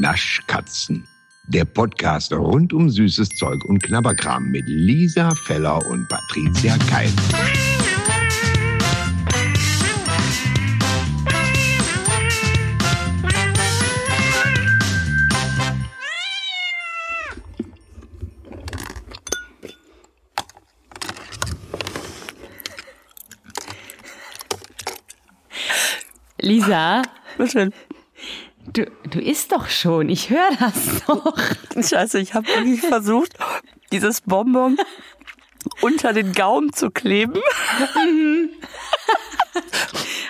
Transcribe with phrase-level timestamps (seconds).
[0.00, 1.06] Naschkatzen.
[1.48, 7.10] Der Podcast rund um süßes Zeug und Knabberkram mit Lisa Feller und Patricia Keil.
[26.38, 27.02] Lisa,
[27.38, 27.72] Was denn?
[28.72, 30.08] Du, du isst doch schon.
[30.08, 31.36] Ich höre das doch.
[31.82, 33.32] Scheiße, ich habe wirklich versucht,
[33.92, 34.76] dieses Bonbon
[35.80, 37.40] unter den Gaumen zu kleben.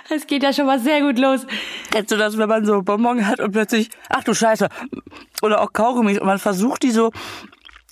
[0.08, 1.46] Es geht ja schon mal sehr gut los.
[1.90, 4.68] Kennst du das, wenn man so Bonbon hat und plötzlich, ach du Scheiße,
[5.42, 7.10] oder auch Kaugummis und man versucht die so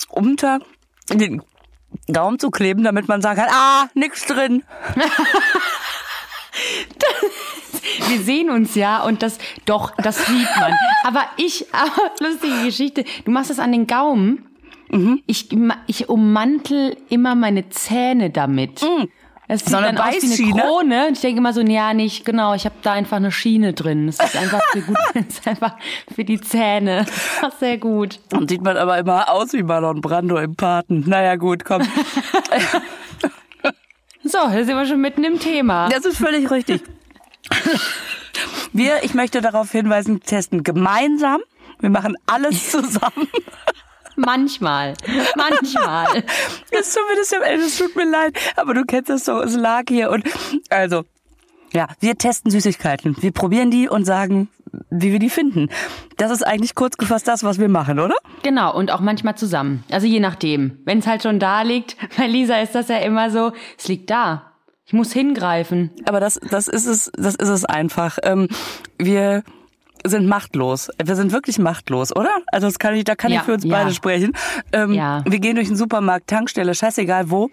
[0.08, 0.60] unter
[1.10, 1.42] den
[2.12, 4.62] Gaumen zu kleben, damit man sagen kann, ah, nix drin.
[8.08, 10.72] Wir sehen uns ja und das, doch, das sieht man.
[11.04, 13.04] Aber ich, aber lustige Geschichte.
[13.24, 14.46] Du machst das an den Gaumen.
[15.26, 18.80] Ich, ma- ich ummantel immer meine Zähne damit.
[19.48, 20.62] Das sieht So eine dann aus wie eine?
[20.62, 21.06] Krone.
[21.08, 24.06] Und ich denke immer so, ja, nicht, genau, ich habe da einfach eine Schiene drin.
[24.06, 25.74] Das ist einfach für gut, das ist einfach
[26.14, 27.06] für die Zähne.
[27.42, 28.20] Ach, sehr gut.
[28.28, 31.02] Dann sieht man aber immer aus wie Marlon Brando im Paten.
[31.08, 31.82] Naja, gut, komm.
[34.26, 35.88] So, da sind wir schon mitten im Thema.
[35.90, 36.82] Das ist völlig richtig.
[38.72, 41.40] Wir, ich möchte darauf hinweisen, testen gemeinsam.
[41.80, 43.28] Wir machen alles zusammen.
[44.16, 44.94] Manchmal.
[45.36, 46.22] Manchmal.
[46.70, 49.56] Das ist zumindest am Ende, es tut mir leid, aber du kennst das doch, es
[49.56, 50.24] lag hier und
[50.70, 51.04] also,
[51.72, 53.16] ja, wir testen Süßigkeiten.
[53.20, 54.48] Wir probieren die und sagen,
[54.90, 55.68] wie wir die finden.
[56.16, 58.14] Das ist eigentlich kurz gefasst das, was wir machen, oder?
[58.44, 59.82] Genau, und auch manchmal zusammen.
[59.90, 60.78] Also je nachdem.
[60.84, 64.10] Wenn es halt schon da liegt, bei Lisa ist das ja immer so, es liegt
[64.10, 64.53] da.
[64.86, 65.90] Ich muss hingreifen.
[66.06, 68.18] Aber das, das ist es, das ist es einfach.
[68.22, 68.48] Ähm,
[68.98, 69.42] wir
[70.06, 70.90] sind machtlos.
[71.02, 72.30] Wir sind wirklich machtlos, oder?
[72.48, 73.70] Also das kann ich, da kann Ja, ich für uns ja.
[73.70, 74.32] beide sprechen.
[74.72, 75.22] Ähm, Ja.
[75.26, 77.48] Wir gehen durch den Supermarkt, Tankstelle, scheißegal wo.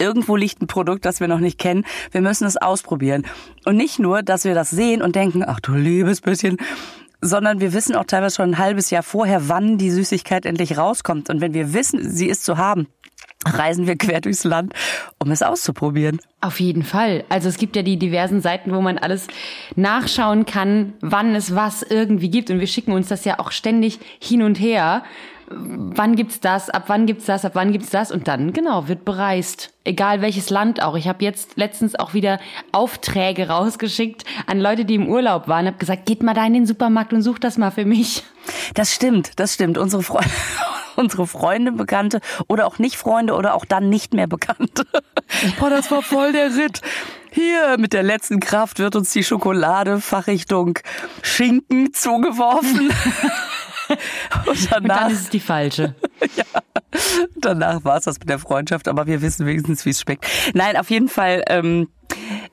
[0.00, 1.84] Irgendwo liegt ein Produkt, das wir noch nicht kennen.
[2.10, 3.24] Wir müssen es ausprobieren.
[3.64, 6.56] Und nicht nur, dass wir das sehen und denken, ach du liebes bisschen,
[7.20, 11.30] sondern wir wissen auch teilweise schon ein halbes Jahr vorher, wann die Süßigkeit endlich rauskommt.
[11.30, 12.88] Und wenn wir wissen, sie ist zu haben,
[13.44, 14.72] reisen wir quer durchs Land,
[15.18, 16.20] um es auszuprobieren.
[16.40, 17.24] Auf jeden Fall.
[17.28, 19.26] Also es gibt ja die diversen Seiten, wo man alles
[19.76, 22.50] nachschauen kann, wann es was irgendwie gibt.
[22.50, 25.02] Und wir schicken uns das ja auch ständig hin und her.
[25.54, 26.70] Wann gibt's das?
[26.70, 27.44] Ab wann gibt's das?
[27.44, 28.10] Ab wann gibt's das?
[28.10, 29.72] Und dann, genau, wird bereist.
[29.84, 30.96] Egal welches Land auch.
[30.96, 32.40] Ich habe jetzt letztens auch wieder
[32.70, 35.66] Aufträge rausgeschickt an Leute, die im Urlaub waren.
[35.66, 38.22] Hab gesagt, geht mal da in den Supermarkt und sucht das mal für mich.
[38.74, 39.78] Das stimmt, das stimmt.
[39.78, 40.30] Unsere Freunde,
[40.96, 44.84] unsere Freunde, Bekannte oder auch nicht Freunde oder auch dann nicht mehr Bekannte.
[45.58, 46.80] Boah, das war voll der Ritt.
[47.30, 50.78] Hier, mit der letzten Kraft wird uns die Schokolade Fachrichtung
[51.22, 52.90] Schinken zugeworfen.
[52.90, 53.32] Und
[54.46, 55.94] Und danach, dann ist es die falsche.
[57.36, 60.26] danach war es das mit der Freundschaft, aber wir wissen wenigstens, wie es schmeckt.
[60.54, 61.88] Nein, auf jeden Fall ähm,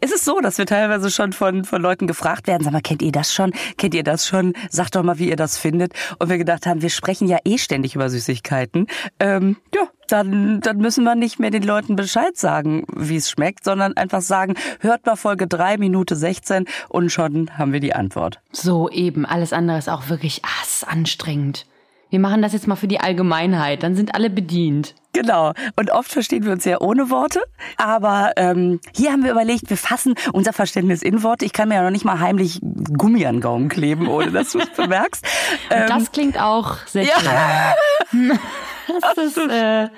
[0.02, 3.02] ist es so, dass wir teilweise schon von, von Leuten gefragt werden, sag mal, kennt
[3.02, 3.52] ihr das schon?
[3.78, 4.54] Kennt ihr das schon?
[4.70, 5.94] Sagt doch mal, wie ihr das findet.
[6.20, 8.88] Und wir gedacht haben, wir sprechen ja eh ständig über Süßigkeiten.
[9.20, 13.64] Ähm, ja, dann, dann müssen wir nicht mehr den Leuten Bescheid sagen, wie es schmeckt,
[13.64, 18.40] sondern einfach sagen, hört mal Folge 3, Minute 16 und schon haben wir die Antwort.
[18.52, 19.26] So eben.
[19.26, 21.66] Alles andere ist auch wirklich, ah, es ist anstrengend.
[22.10, 23.84] Wir machen das jetzt mal für die Allgemeinheit.
[23.84, 24.96] Dann sind alle bedient.
[25.14, 25.54] Genau.
[25.76, 27.42] Und oft verstehen wir uns ja ohne Worte.
[27.78, 31.46] Aber ähm, hier haben wir überlegt, wir fassen unser Verständnis in Worte.
[31.46, 34.60] Ich kann mir ja noch nicht mal heimlich Gummi an Gaumen kleben, ohne dass du
[34.60, 35.26] es bemerkst.
[35.72, 37.76] Ähm, Das klingt auch sehr ja.
[38.12, 38.40] schön.
[39.02, 39.90] Das ist, äh,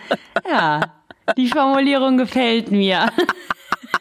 [0.49, 0.81] ja,
[1.37, 3.09] die Formulierung gefällt mir.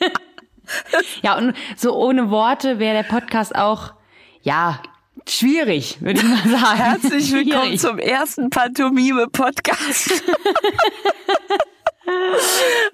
[1.22, 3.94] ja, und so ohne Worte wäre der Podcast auch,
[4.42, 4.80] ja,
[5.28, 6.76] schwierig, würde ich mal sagen.
[6.78, 7.80] Herzlich willkommen Schwierig.
[7.80, 10.22] zum ersten Pantomime-Podcast.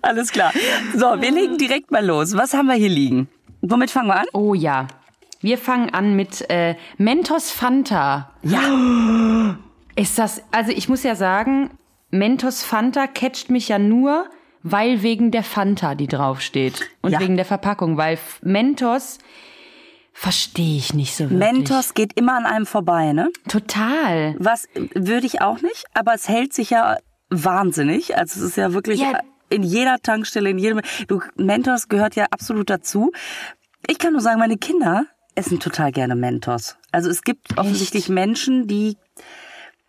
[0.02, 0.52] Alles klar.
[0.94, 2.36] So, wir legen direkt mal los.
[2.36, 3.28] Was haben wir hier liegen?
[3.62, 4.26] Womit fangen wir an?
[4.32, 4.86] Oh ja.
[5.40, 8.32] Wir fangen an mit äh, Mentos Fanta.
[8.42, 8.60] Ja.
[9.96, 11.70] Ist das, also ich muss ja sagen,
[12.10, 14.26] Mentos Fanta catcht mich ja nur,
[14.62, 16.80] weil wegen der Fanta, die draufsteht.
[17.00, 17.20] Und Ja.
[17.20, 19.18] wegen der Verpackung, weil Mentos
[20.18, 21.38] verstehe ich nicht so wirklich.
[21.38, 23.30] Mentos geht immer an einem vorbei, ne?
[23.48, 24.34] Total.
[24.38, 26.96] Was würde ich auch nicht, aber es hält sich ja
[27.28, 28.16] wahnsinnig.
[28.16, 29.20] Also es ist ja wirklich Ja.
[29.50, 30.80] in jeder Tankstelle, in jedem.
[31.06, 33.12] Du, Mentos gehört ja absolut dazu.
[33.88, 35.04] Ich kann nur sagen, meine Kinder
[35.34, 36.76] essen total gerne Mentos.
[36.92, 38.96] Also es gibt offensichtlich Menschen, die.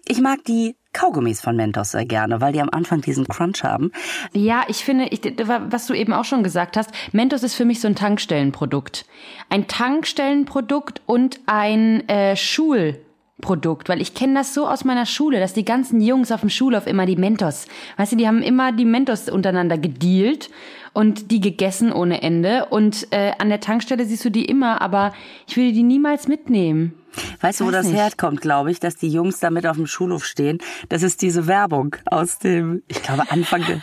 [0.09, 3.91] Ich mag die Kaugummis von Mentos sehr gerne, weil die am Anfang diesen Crunch haben.
[4.33, 7.79] Ja, ich finde, ich, was du eben auch schon gesagt hast, Mentos ist für mich
[7.79, 9.05] so ein Tankstellenprodukt.
[9.49, 12.99] Ein Tankstellenprodukt und ein äh, Schul.
[13.41, 16.49] Produkt, weil ich kenne das so aus meiner Schule, dass die ganzen Jungs auf dem
[16.49, 17.67] Schulhof immer die Mentos,
[17.97, 20.49] weißt du, die haben immer die Mentos untereinander gedealt
[20.93, 25.13] und die gegessen ohne Ende und äh, an der Tankstelle siehst du die immer, aber
[25.47, 26.93] ich würde die niemals mitnehmen.
[27.41, 30.57] Weißt du, wo das herkommt, glaube ich, dass die Jungs damit auf dem Schulhof stehen?
[30.89, 33.81] Das ist diese Werbung aus dem, ich glaube, Anfang der,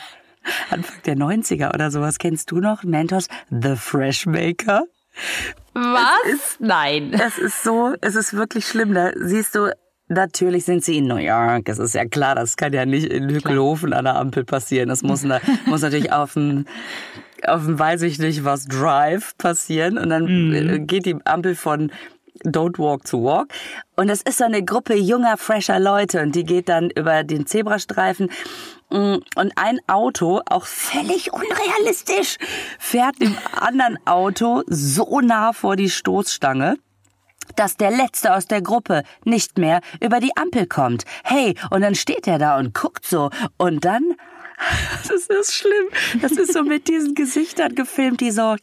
[0.71, 2.19] Anfang der 90er oder sowas.
[2.19, 2.83] Kennst du noch?
[2.83, 4.85] Mentos The Fresh Maker?
[5.75, 6.57] Was?
[6.61, 7.13] Nein.
[7.13, 8.95] Es ist so, es ist wirklich schlimm.
[8.95, 9.73] Da siehst du,
[10.09, 11.69] natürlich sind sie in New York.
[11.69, 14.89] Es ist ja klar, das kann ja nicht in Hückelhofen an der Ampel passieren.
[14.89, 16.67] Das muss, na, muss natürlich auf dem,
[17.47, 19.99] auf dem, weiß ich nicht was, Drive passieren.
[19.99, 21.91] Und dann äh, geht die Ampel von
[22.45, 23.49] Don't Walk to Walk.
[23.97, 27.47] Und es ist so eine Gruppe junger, fresher Leute und die geht dann über den
[27.47, 28.29] Zebrastreifen.
[28.91, 32.37] Mm, Und ein Auto, auch völlig unrealistisch,
[32.79, 36.77] fährt dem anderen Auto so nah vor die Stoßstange,
[37.57, 41.05] dass der Letzte aus der Gruppe nicht mehr über die Ampel kommt.
[41.25, 43.31] Hey, und dann steht er da und guckt so.
[43.57, 44.15] Und dann,
[45.09, 45.89] das ist schlimm,
[46.23, 48.57] das ist so mit diesen Gesichtern gefilmt, die so,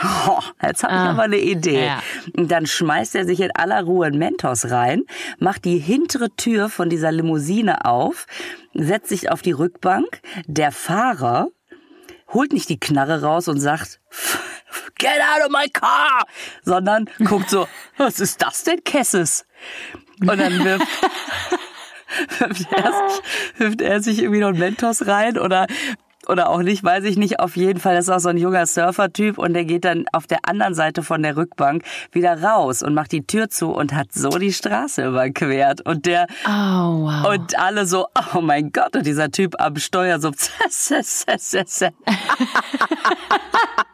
[0.00, 1.84] Oh, jetzt habe ich Ah, aber eine Idee.
[1.86, 2.02] ja.
[2.36, 5.02] Und dann schmeißt er sich in aller Ruhe ein Mentos rein,
[5.38, 8.26] macht die hintere Tür von dieser Limousine auf,
[8.74, 10.20] setzt sich auf die Rückbank.
[10.46, 11.48] Der Fahrer
[12.32, 14.00] holt nicht die Knarre raus und sagt,
[14.98, 16.26] Get out of my car!
[16.62, 17.66] Sondern guckt so,
[17.98, 19.44] was ist das denn, Kesses?
[20.20, 20.86] Und dann wirft,
[22.38, 23.22] wirft, er sich,
[23.58, 25.66] wirft er sich irgendwie noch ein Mentos rein oder
[26.28, 27.40] oder auch nicht, weiß ich nicht.
[27.40, 30.26] Auf jeden Fall das ist auch so ein junger Surfer-Typ und der geht dann auf
[30.26, 34.12] der anderen Seite von der Rückbank wieder raus und macht die Tür zu und hat
[34.12, 35.80] so die Straße überquert.
[35.82, 37.28] Und der Oh, wow.
[37.34, 40.30] und alle so, oh mein Gott, und dieser Typ am Steuer so,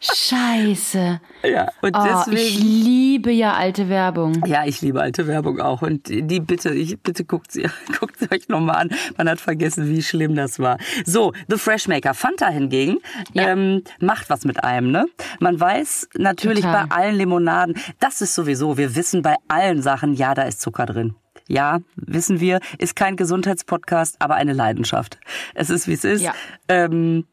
[0.00, 1.20] Scheiße.
[1.44, 2.36] ja, und Oh, deswegen.
[2.36, 4.44] ich liebe ja alte Werbung.
[4.46, 5.82] Ja, ich liebe alte Werbung auch.
[5.82, 7.66] Und die bitte, ich, bitte guckt sie,
[7.98, 8.90] guckt sie euch nochmal an.
[9.16, 10.78] Man hat vergessen, wie schlimm das war.
[11.04, 12.14] So, The Freshmaker.
[12.14, 12.98] Fanta hingegen
[13.32, 13.48] Ja.
[13.48, 15.06] ähm, macht was mit einem, ne?
[15.40, 16.86] Man weiß natürlich Total.
[16.88, 20.86] bei allen Limonaden, das ist sowieso, wir wissen bei allen Sachen, ja, da ist Zucker
[20.86, 21.14] drin.
[21.48, 25.18] Ja, wissen wir, ist kein Gesundheitspodcast, aber eine Leidenschaft.
[25.54, 26.20] Es ist, wie es ist.
[26.22, 26.34] Ja.
[26.68, 27.24] Ähm,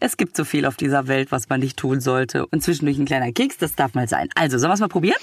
[0.00, 2.46] es gibt so viel auf dieser Welt, was man nicht tun sollte.
[2.46, 4.28] Und zwischendurch ein kleiner Keks, das darf mal sein.
[4.34, 5.16] Also, sollen wir es mal probieren?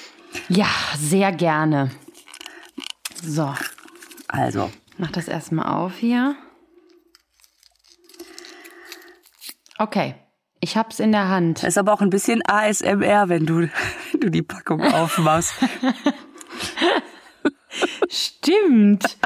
[0.49, 0.67] Ja,
[0.97, 1.91] sehr gerne.
[3.23, 3.53] So,
[4.27, 6.35] Also, mach das erstmal auf hier.
[9.77, 10.15] Okay,
[10.59, 11.63] ich hab's in der Hand.
[11.63, 13.61] ist aber auch ein bisschen ASMR, wenn du,
[14.11, 15.53] wenn du die Packung aufmachst.
[18.09, 19.17] Stimmt.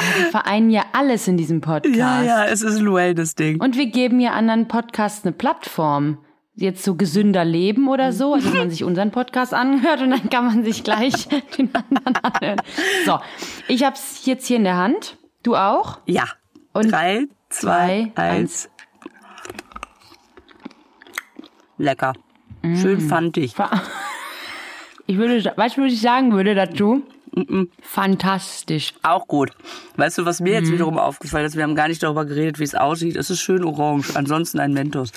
[0.00, 1.94] Aber wir vereinen ja alles in diesem Podcast.
[1.94, 3.60] ja, ja, es ist ein Wellness-Ding.
[3.60, 6.18] Und wir geben ja anderen Podcasts eine Plattform.
[6.54, 8.34] Jetzt so gesünder leben oder so.
[8.34, 12.16] Also wenn man sich unseren Podcast anhört und dann kann man sich gleich den anderen
[12.22, 12.60] anhören.
[13.06, 13.18] So,
[13.68, 15.16] ich hab's jetzt hier in der Hand.
[15.42, 16.00] Du auch?
[16.06, 16.24] Ja.
[16.72, 18.68] Und Drei, zwei, zwei, eins.
[21.78, 22.12] Lecker.
[22.62, 23.54] Schön fantig.
[25.06, 27.02] Ich würde, weißt du, was ich sagen würde dazu?
[27.82, 28.94] Fantastisch.
[29.02, 29.50] Auch gut.
[29.96, 30.64] Weißt du, was mir Mhm.
[30.64, 31.56] jetzt wiederum aufgefallen ist?
[31.56, 33.16] Wir haben gar nicht darüber geredet, wie es aussieht.
[33.16, 34.14] Es ist schön orange.
[34.16, 35.12] Ansonsten ein Mentos.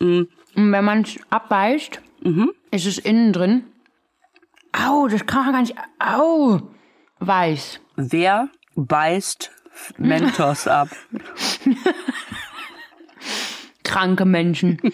[0.00, 2.00] Und wenn man es abbeißt,
[2.70, 3.64] ist es innen drin.
[4.72, 5.74] Au, das kann man gar nicht.
[5.98, 6.60] Au,
[7.20, 7.80] weiß.
[7.96, 9.50] Wer beißt
[9.98, 10.88] Mentos ab?
[13.82, 14.78] Kranke Menschen.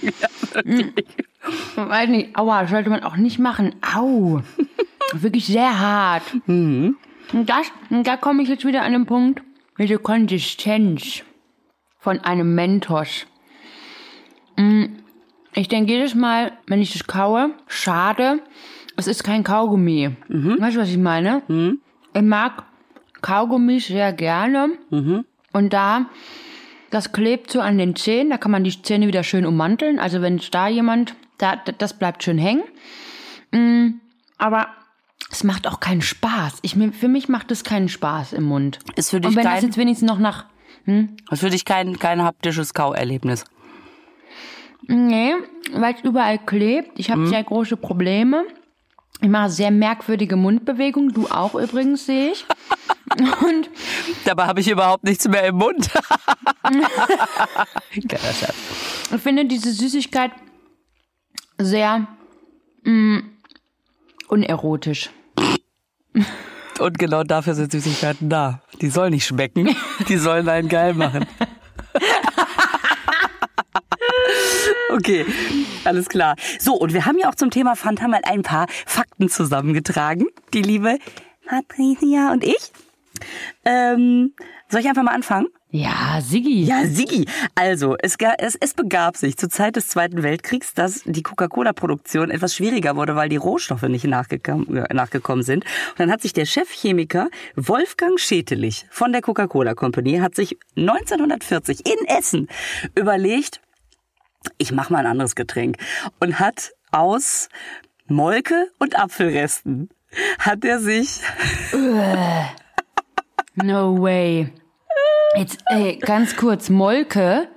[0.64, 0.80] Mm.
[0.96, 3.76] Ich weiß nicht, aua, sollte man auch nicht machen.
[3.94, 4.42] Au.
[5.12, 6.22] Wirklich sehr hart.
[6.46, 6.96] Und
[7.32, 9.42] das, und da komme ich jetzt wieder an den Punkt,
[9.78, 11.22] diese Konsistenz
[11.98, 13.26] von einem Mentos.
[14.56, 14.84] Mm,
[15.54, 18.40] Ich denke jedes Mal, wenn ich das kaue, schade,
[18.96, 20.10] es ist kein Kaugummi.
[20.28, 21.42] Weißt du, was ich meine?
[22.14, 22.64] Ich mag
[23.20, 24.70] Kaugummis sehr gerne.
[25.52, 26.06] Und da,
[26.90, 29.98] das klebt so an den Zähnen, da kann man die Zähne wieder schön ummanteln.
[29.98, 32.62] Also wenn da jemand, da, das bleibt schön hängen.
[33.52, 34.00] Mm,
[34.38, 34.68] Aber
[35.30, 36.58] es macht auch keinen Spaß.
[36.62, 38.80] Ich, für mich macht es keinen Spaß im Mund.
[38.96, 40.46] Ist für dich Und wenn das kein, jetzt wenigstens noch nach
[41.30, 43.44] ist für dich kein, kein haptisches Kauerlebnis.
[44.88, 45.34] Nee,
[45.72, 46.98] weil es überall klebt.
[46.98, 48.44] Ich habe sehr große Probleme.
[49.20, 51.12] Ich mache sehr merkwürdige Mundbewegungen.
[51.12, 52.46] Du auch übrigens, sehe ich.
[53.46, 53.70] Und
[54.24, 55.90] Dabei habe ich überhaupt nichts mehr im Mund.
[59.12, 60.30] Ich finde diese Süßigkeit
[61.58, 62.06] sehr
[62.84, 63.18] mm,
[64.28, 65.10] unerotisch.
[66.78, 68.62] Und genau dafür sind Süßigkeiten da.
[68.80, 69.76] Die sollen nicht schmecken,
[70.08, 71.26] die sollen einen geil machen.
[74.92, 75.24] Okay,
[75.84, 76.34] Alles klar.
[76.58, 80.26] So, und wir haben ja auch zum Thema Fanta mal ein paar Fakten zusammengetragen.
[80.52, 80.98] Die liebe
[81.46, 82.72] Patricia und ich.
[83.64, 84.34] Ähm,
[84.68, 85.46] soll ich einfach mal anfangen?
[85.72, 86.64] Ja, Siggi.
[86.64, 87.26] Ja, Sigi.
[87.54, 92.56] Also, es, es, es begab sich zur Zeit des Zweiten Weltkriegs, dass die Coca-Cola-Produktion etwas
[92.56, 95.64] schwieriger wurde, weil die Rohstoffe nicht nachgekommen, äh, nachgekommen sind.
[95.90, 101.86] Und dann hat sich der Chefchemiker Wolfgang Schetelich von der Coca-Cola Company hat sich 1940
[101.86, 102.48] in Essen
[102.96, 103.60] überlegt,
[104.58, 105.76] ich mache mal ein anderes Getränk
[106.18, 107.48] und hat aus
[108.06, 109.88] Molke und Apfelresten
[110.40, 111.20] hat er sich
[113.54, 114.52] No way.
[115.36, 117.48] Jetzt, ey, ganz kurz, Molke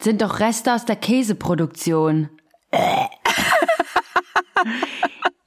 [0.00, 2.28] sind doch Reste aus der Käseproduktion.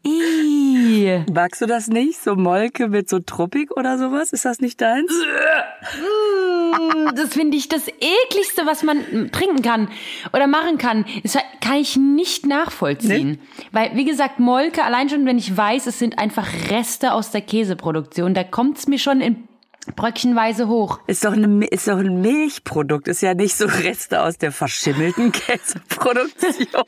[0.03, 1.25] Ih.
[1.33, 2.23] Magst du das nicht?
[2.23, 4.31] So Molke mit so Tropik oder sowas?
[4.31, 5.11] Ist das nicht deins?
[5.11, 9.89] Mm, Das finde ich das ekligste, was man trinken kann
[10.31, 11.03] oder machen kann.
[11.23, 13.41] Das kann ich nicht nachvollziehen.
[13.73, 17.41] Weil, wie gesagt, Molke, allein schon, wenn ich weiß, es sind einfach Reste aus der
[17.41, 19.49] Käseproduktion, da kommt es mir schon in
[19.95, 20.99] Bröckchenweise hoch.
[21.07, 25.31] Ist doch, eine, ist doch ein Milchprodukt, ist ja nicht so Reste aus der verschimmelten
[25.31, 26.83] Käseproduktion.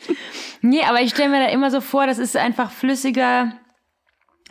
[0.62, 3.54] Nee, aber ich stelle mir da immer so vor, das ist einfach flüssiger,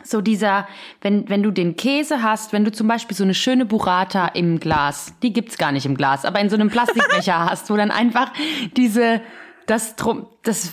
[0.03, 0.67] so dieser,
[1.01, 4.59] wenn, wenn du den Käse hast, wenn du zum Beispiel so eine schöne Burrata im
[4.59, 7.91] Glas, die gibt's gar nicht im Glas, aber in so einem Plastikbecher hast, wo dann
[7.91, 8.31] einfach
[8.75, 9.21] diese,
[9.65, 10.71] das, drum, das,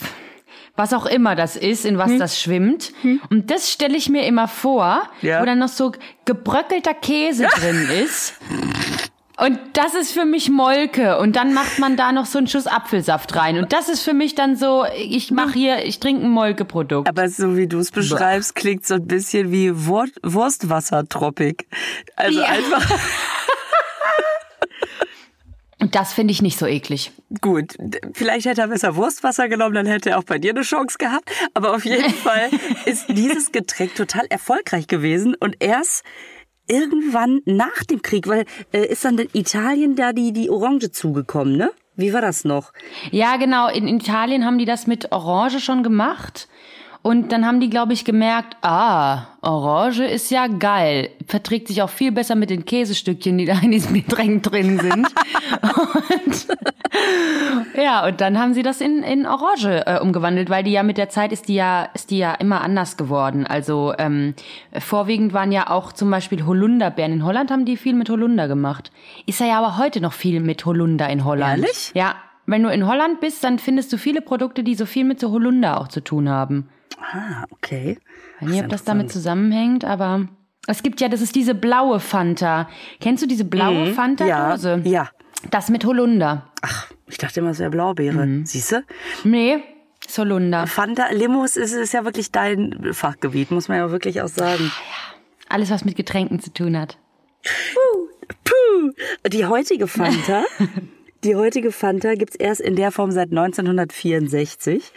[0.77, 2.93] was auch immer das ist, in was das schwimmt.
[3.31, 5.41] Und das stelle ich mir immer vor, Ja.
[5.41, 5.93] wo dann noch so
[6.25, 8.35] gebröckelter Käse drin ist.
[9.39, 11.19] Und das ist für mich Molke.
[11.19, 13.59] Und dann macht man da noch so einen Schuss Apfelsaft rein.
[13.59, 17.07] Und das ist für mich dann so, ich mache hier, ich trinke ein Molkeprodukt.
[17.07, 21.69] Aber so wie du es beschreibst, klingt so ein bisschen wie Wur Wurstwassertropik.
[22.17, 22.47] Also Ja.
[22.47, 22.91] einfach
[25.79, 27.13] Und das finde ich nicht so eklig.
[27.43, 27.77] gut.
[28.15, 31.31] Vielleicht hätte er besser Wurstwasser genommen, dann hätte er auch bei dir eine Chance gehabt.
[31.53, 32.49] Aber auf jeden Fall
[32.87, 36.03] ist dieses Getränk total erfolgreich gewesen und erst
[36.67, 41.57] irgendwann nach dem Krieg, weil äh, ist dann in Italien da die die Orange zugekommen,
[41.57, 41.71] ne?
[41.99, 42.73] Wie war das noch?
[43.11, 43.69] Ja, genau.
[43.69, 46.47] In Italien haben die das mit Orange schon gemacht.
[47.07, 51.11] Und dann haben die, glaube ich, gemerkt, ah, Orange ist ja geil.
[51.29, 55.07] Verträgt sich auch viel besser mit den Käsestückchen, die da in diesem Getränk drin sind.
[56.27, 56.47] und,
[57.77, 60.99] ja, und dann haben sie das in, in Orange äh, umgewandelt, weil die ja mit
[60.99, 63.47] der Zeit ist die ja, ist die ja immer anders geworden.
[63.47, 64.35] Also ähm,
[64.77, 67.13] vorwiegend waren ja auch zum Beispiel Holunderbeeren.
[67.13, 68.91] In Holland haben die viel mit Holunder gemacht.
[69.27, 71.63] Ist ja aber heute noch viel mit Holunder in Holland.
[71.63, 71.93] Ehrlich?
[71.95, 75.21] Ja, wenn du in Holland bist, dann findest du viele Produkte, die so viel mit
[75.21, 76.69] so Holunder auch zu tun haben.
[77.01, 77.99] Ah, okay.
[78.41, 80.29] Ich weiß nicht, ob das damit zusammenhängt, aber
[80.67, 82.69] es gibt ja, das ist diese blaue Fanta.
[83.01, 84.81] Kennst du diese blaue Ja, Fanta-Dose?
[84.85, 85.09] ja.
[85.51, 86.51] Das mit Holunder.
[86.63, 88.27] Ach, ich dachte immer, es wäre Blaubeere.
[88.27, 88.47] Mhm.
[88.47, 88.83] Siehst du?
[89.23, 89.59] Nee,
[90.05, 90.67] ist Holunder.
[90.67, 94.73] Fanta, Limos ist, ist ja wirklich dein Fachgebiet, muss man ja wirklich auch sagen.
[95.49, 96.99] Alles, was mit Getränken zu tun hat.
[98.45, 98.93] Puh.
[99.29, 100.45] Die heutige Fanta,
[101.25, 104.91] die heutige Fanta gibt's erst in der Form seit 1964.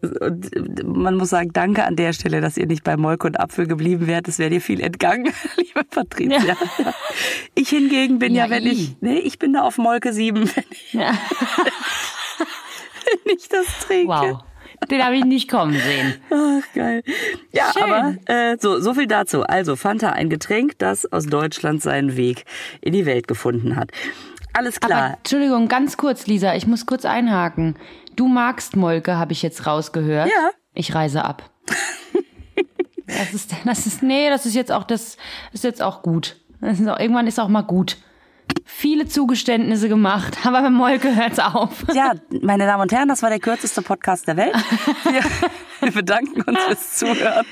[0.00, 3.66] Und man muss sagen, danke an der Stelle, dass ihr nicht bei Molke und Apfel
[3.66, 4.28] geblieben wärt.
[4.28, 6.56] Es wäre dir viel entgangen, liebe Patricia.
[7.54, 8.70] Ich hingegen bin ja, Ja, wenn i.
[8.70, 11.10] ich, nee, ich bin da auf Molke 7, wenn ich, Ja.
[13.04, 14.08] wenn ich das trinke.
[14.08, 14.40] Wow.
[14.88, 16.14] Den habe ich nicht kommen sehen.
[16.30, 17.02] Ach, geil.
[17.52, 17.82] Ja, Schön.
[17.82, 19.42] aber äh, so, so viel dazu.
[19.42, 22.44] Also Fanta, ein Getränk, das aus Deutschland seinen Weg
[22.80, 23.90] in die Welt gefunden hat.
[24.52, 25.02] Alles klar.
[25.06, 27.74] Aber Entschuldigung, ganz kurz, Lisa, ich muss kurz einhaken.
[28.18, 30.28] Du magst Molke, habe ich jetzt rausgehört.
[30.28, 30.50] Ja.
[30.74, 31.48] Ich reise ab.
[33.06, 35.16] das ist, das ist, nee, das ist jetzt auch, das
[35.52, 36.36] ist jetzt auch gut.
[36.60, 37.96] Ist auch, irgendwann ist auch mal gut.
[38.64, 41.84] Viele Zugeständnisse gemacht, aber bei Molke hört's auf.
[41.94, 44.54] Ja, meine Damen und Herren, das war der kürzeste Podcast der Welt.
[45.80, 47.46] Wir, bedanken uns fürs Zuhören.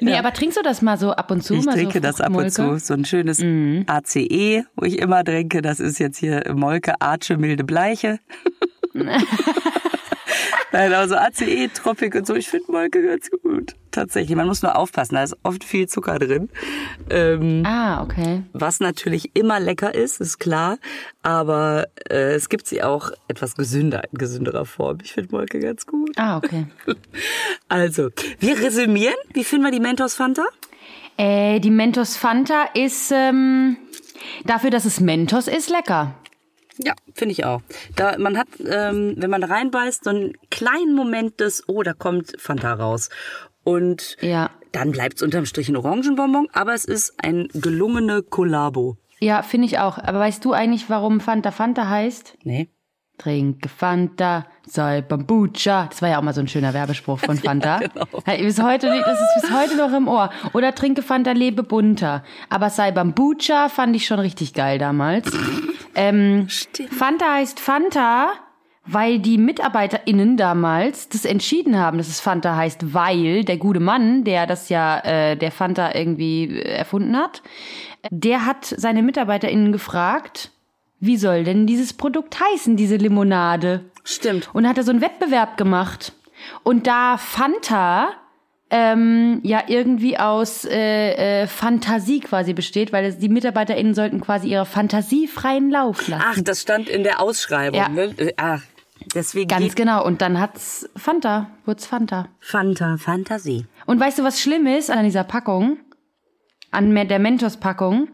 [0.00, 1.52] Nee, aber trinkst du das mal so ab und zu?
[1.52, 2.78] Ich trinke so das ab und zu.
[2.78, 5.60] So ein schönes ACE, wo ich immer trinke.
[5.60, 8.20] Das ist jetzt hier Molke, Arche, milde Bleiche.
[10.72, 13.74] Nein, aber so ACE, Tropik und so, ich finde Molke ganz gut.
[13.92, 16.50] Tatsächlich, man muss nur aufpassen, da ist oft viel Zucker drin.
[17.08, 18.42] Ähm, Ah, okay.
[18.52, 20.76] was natürlich immer lecker ist, ist klar,
[21.22, 24.98] aber äh, es gibt sie auch etwas gesünder, in gesünderer Form.
[25.02, 26.10] Ich finde Molke ganz gut.
[26.16, 26.66] Ah, okay.
[27.68, 29.16] Also, wir resümieren.
[29.32, 30.44] Wie finden wir die Mentos Fanta?
[31.16, 33.76] Äh, die Mentos Fanta ist ähm,
[34.44, 36.14] dafür, dass es Mentos ist, lecker.
[36.78, 37.62] Ja, finde ich auch.
[37.96, 42.34] Da, man hat, ähm, wenn man reinbeißt, so einen kleinen Moment des, oh, da kommt
[42.38, 43.08] Fanta raus.
[43.64, 44.50] Und Ja.
[44.72, 48.96] dann bleibt es unterm Strich ein Orangenbonbon, aber es ist ein gelungene Kollabo.
[49.18, 49.98] Ja, finde ich auch.
[49.98, 52.36] Aber weißt du eigentlich, warum Fanta Fanta heißt?
[52.44, 52.68] Nee?
[53.18, 55.86] Trinke Fanta, sei Bambucha.
[55.88, 57.80] Das war ja auch mal so ein schöner Werbespruch von Fanta.
[57.80, 58.06] ja, genau.
[58.44, 60.30] bis heute, das ist bis heute noch im Ohr.
[60.52, 62.22] Oder Trinke Fanta, lebe bunter.
[62.50, 65.32] Aber sei Bambucha fand ich schon richtig geil damals.
[65.96, 66.94] Ähm, Stimmt.
[66.94, 68.32] Fanta heißt Fanta,
[68.84, 74.22] weil die MitarbeiterInnen damals das entschieden haben, dass es Fanta heißt, weil der gute Mann,
[74.22, 77.42] der das ja, äh, der Fanta irgendwie erfunden hat,
[78.10, 80.52] der hat seine MitarbeiterInnen gefragt,
[81.00, 83.90] wie soll denn dieses Produkt heißen, diese Limonade?
[84.04, 84.48] Stimmt.
[84.54, 86.12] Und hat er so einen Wettbewerb gemacht.
[86.62, 88.10] Und da Fanta
[88.70, 94.48] ähm, ja irgendwie aus äh, äh, Fantasie quasi besteht, weil es, die MitarbeiterInnen sollten quasi
[94.48, 96.24] ihre Fantasie freien Lauf lassen.
[96.26, 97.88] Ach, das stand in der Ausschreibung, Ja.
[97.88, 98.14] ne?
[98.36, 98.62] Ach,
[99.14, 99.48] deswegen.
[99.48, 100.04] Ganz genau.
[100.04, 102.28] Und dann hat's Fanta, wurd's Fanta.
[102.40, 103.66] Fanta, Fantasie.
[103.86, 105.78] Und weißt du, was schlimm ist an dieser Packung?
[106.72, 108.08] An der Mentos-Packung?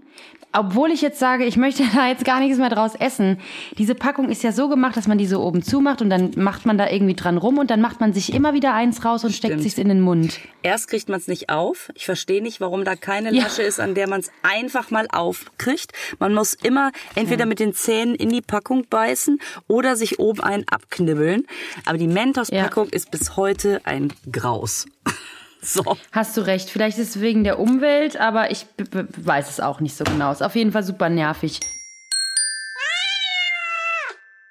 [0.53, 3.39] Obwohl ich jetzt sage, ich möchte da jetzt gar nichts mehr draus essen.
[3.79, 6.67] Diese Packung ist ja so gemacht, dass man die so oben zumacht und dann macht
[6.67, 9.31] man da irgendwie dran rum und dann macht man sich immer wieder eins raus und
[9.33, 9.63] steckt Stimmt.
[9.63, 10.39] sich's in den Mund.
[10.63, 11.91] Erst kriegt man es nicht auf.
[11.95, 13.45] Ich verstehe nicht, warum da keine Ja.
[13.45, 15.93] Lasche ist, an der man es einfach mal aufkriegt.
[16.19, 20.65] Man muss immer entweder mit den Zähnen in die Packung beißen oder sich oben einen
[20.69, 21.47] abknibbeln.
[21.87, 24.87] Aber die Mentos-Packung ist bis heute ein Graus.
[25.65, 25.97] So.
[26.11, 26.71] Hast du recht.
[26.71, 30.33] Vielleicht ist es wegen der Umwelt, aber ich weiß es auch nicht so genau.
[30.33, 31.61] Ist auf jeden Fall super nervig.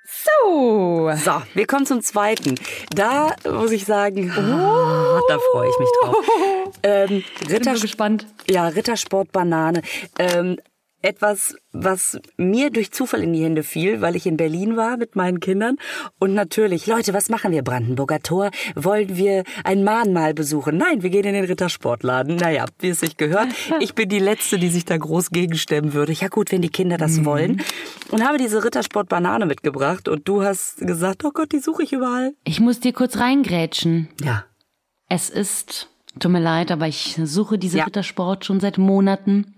[0.05, 1.11] So.
[1.15, 2.55] So, wir kommen zum zweiten.
[2.95, 6.25] Da muss ich sagen, ah, da freue ich mich drauf.
[6.83, 8.25] Ähm, Ich bin Ritter, so gespannt.
[8.49, 9.81] Ja, Rittersport Banane.
[10.17, 10.57] Ähm,
[11.01, 15.15] etwas, was mir durch Zufall in die Hände fiel, weil ich in Berlin war mit
[15.15, 15.77] meinen Kindern.
[16.19, 17.63] Und natürlich, Leute, was machen wir?
[17.63, 18.51] Brandenburger Tor?
[18.75, 20.77] Wollen wir ein Mahnmal besuchen?
[20.77, 22.35] Nein, wir gehen in den Rittersportladen.
[22.35, 23.47] Naja, wie es sich gehört.
[23.79, 26.11] Ich bin die Letzte, die sich da groß gegenstemmen würde.
[26.13, 27.61] Ja gut, wenn die Kinder das wollen.
[28.09, 30.07] Und habe diese Rittersport Banane mitgebracht.
[30.07, 32.33] Und du hast gesagt, oh Gott, die suche ich überall.
[32.43, 34.09] Ich muss dir kurz reingrätschen.
[34.21, 34.45] Ja.
[35.09, 35.89] Es ist,
[36.19, 37.83] tut mir leid, aber ich suche diese Ja.
[37.85, 39.55] Rittersport schon seit Monaten.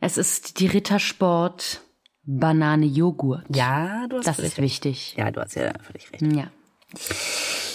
[0.00, 1.82] Es ist die Rittersport
[2.22, 3.44] Banane Joghurt.
[3.54, 5.14] Ja, du hast Das ist wichtig.
[5.16, 6.22] Ja, du hast ja völlig recht.
[6.22, 6.50] Ja.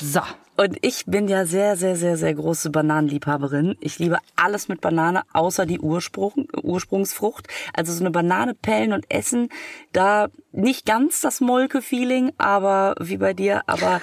[0.01, 0.21] So.
[0.57, 3.75] Und ich bin ja sehr, sehr, sehr, sehr große Bananenliebhaberin.
[3.81, 7.47] Ich liebe alles mit Banane, außer die Ursprung, Ursprungsfrucht.
[7.73, 9.49] Also so eine Banane pellen und essen,
[9.91, 14.01] da nicht ganz das Molke-Feeling, aber wie bei dir, aber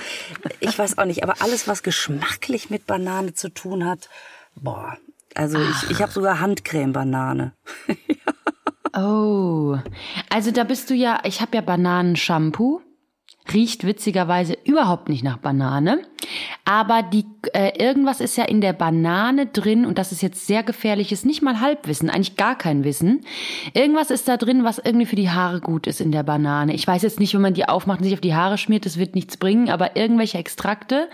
[0.61, 1.23] ich weiß auch nicht.
[1.23, 4.11] Aber alles, was geschmacklich mit Banane zu tun hat,
[4.55, 4.99] boah.
[5.35, 7.53] Also ich, ich habe sogar Handcreme-Banane.
[8.95, 9.79] Oh.
[10.29, 12.83] Also da bist du ja, ich habe ja Bananenshampoo.
[13.53, 16.03] Riecht witzigerweise überhaupt nicht nach Banane.
[16.65, 20.63] Aber die, äh, irgendwas ist ja in der Banane drin und das ist jetzt sehr
[20.63, 23.25] gefährlich, ist nicht mal Halbwissen, eigentlich gar kein Wissen.
[23.75, 26.73] Irgendwas ist da drin, was irgendwie für die Haare gut ist in der Banane.
[26.73, 28.97] Ich weiß jetzt nicht, wenn man die aufmacht und sich auf die Haare schmiert, das
[28.97, 31.09] wird nichts bringen, aber irgendwelche Extrakte.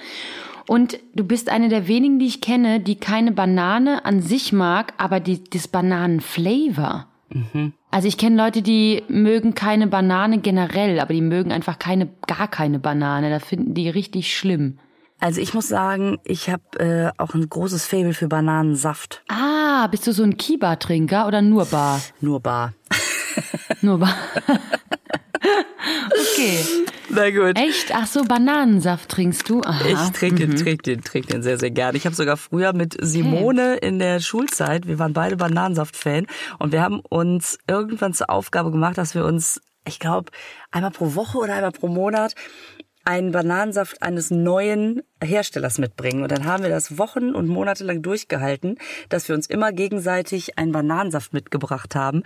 [0.68, 4.92] Und du bist eine der wenigen, die ich kenne, die keine Banane an sich mag,
[4.98, 7.06] aber die, das Bananenflavor.
[7.90, 12.48] Also ich kenne Leute, die mögen keine Banane generell, aber die mögen einfach keine, gar
[12.48, 13.30] keine Banane.
[13.30, 14.78] Da finden die richtig schlimm.
[15.20, 19.22] Also ich muss sagen, ich habe äh, auch ein großes Faible für Bananensaft.
[19.28, 22.00] Ah, bist du so ein Kiba-Trinker oder nur Bar?
[22.20, 22.74] Nur bar.
[23.80, 24.14] Nur Bar.
[25.40, 26.58] okay.
[27.10, 27.58] Na gut.
[27.58, 27.92] Echt?
[27.94, 29.62] Ach so, Bananensaft trinkst du?
[29.62, 29.84] Aha.
[29.88, 31.96] Ich trinke den, trinke den, trinke den sehr, sehr gerne.
[31.96, 36.26] Ich habe sogar früher mit Simone in der Schulzeit, wir waren beide Bananensaft-Fan
[36.58, 40.30] und wir haben uns irgendwann zur Aufgabe gemacht, dass wir uns, ich glaube,
[40.70, 42.34] einmal pro Woche oder einmal pro Monat
[43.08, 46.22] einen Bananensaft eines neuen Herstellers mitbringen.
[46.22, 48.76] Und dann haben wir das Wochen und Monate lang durchgehalten,
[49.08, 52.22] dass wir uns immer gegenseitig einen Bananensaft mitgebracht haben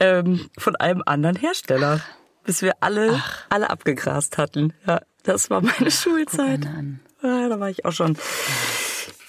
[0.00, 2.00] ähm, von einem anderen Hersteller,
[2.44, 4.72] bis wir alle alle abgegrast hatten.
[4.86, 6.66] Ja, das war meine Schulzeit.
[6.66, 7.00] an.
[7.22, 8.16] Ja, da war ich auch schon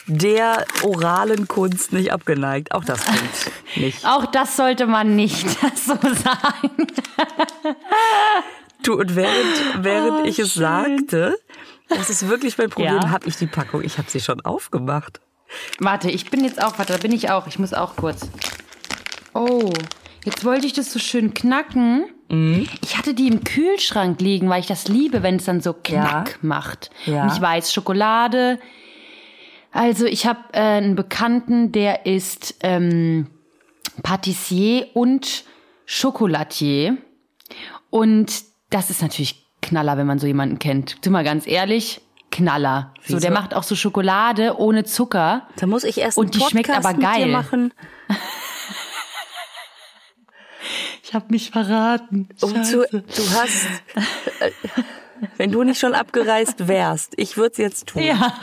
[0.07, 2.73] der oralen Kunst nicht abgeneigt.
[2.73, 4.05] Auch das stimmt nicht.
[4.05, 6.87] Auch das sollte man nicht so sagen.
[8.83, 10.61] Du, und während, während Oh, ich es schön.
[10.61, 11.35] sagte,
[11.89, 13.09] das ist wirklich mein Problem, Ja.
[13.09, 15.21] habe ich die Packung, ich habe sie schon aufgemacht.
[15.79, 17.47] Warte, ich bin jetzt auch, warte, da bin ich auch.
[17.47, 18.27] Ich muss auch kurz.
[19.33, 19.73] Oh,
[20.23, 22.05] jetzt wollte ich das so schön knacken.
[22.29, 22.67] Mhm.
[22.81, 26.31] Ich hatte die im Kühlschrank liegen, weil ich das liebe, wenn es dann so knack
[26.31, 26.37] Ja.
[26.41, 26.89] macht.
[27.05, 27.23] Ja.
[27.23, 28.59] Und ich weiß, Schokolade.
[29.71, 33.27] Also ich habe äh, einen Bekannten, der ist ähm,
[34.03, 35.43] Patissier und
[35.87, 36.97] Chocolatier.
[37.89, 40.97] Und das ist natürlich Knaller, wenn man so jemanden kennt.
[41.03, 42.93] Sind wir ganz ehrlich, Knaller.
[43.01, 43.19] So, Wieso?
[43.19, 45.47] der macht auch so Schokolade ohne Zucker.
[45.57, 47.27] Da muss ich erst Und einen die schmeckt Podcast aber geil.
[47.27, 47.73] machen,
[51.15, 52.29] habe mich verraten.
[52.41, 53.67] um zu, du hast,
[55.37, 58.03] Wenn du nicht schon abgereist wärst, ich würde es jetzt tun.
[58.03, 58.33] Ja.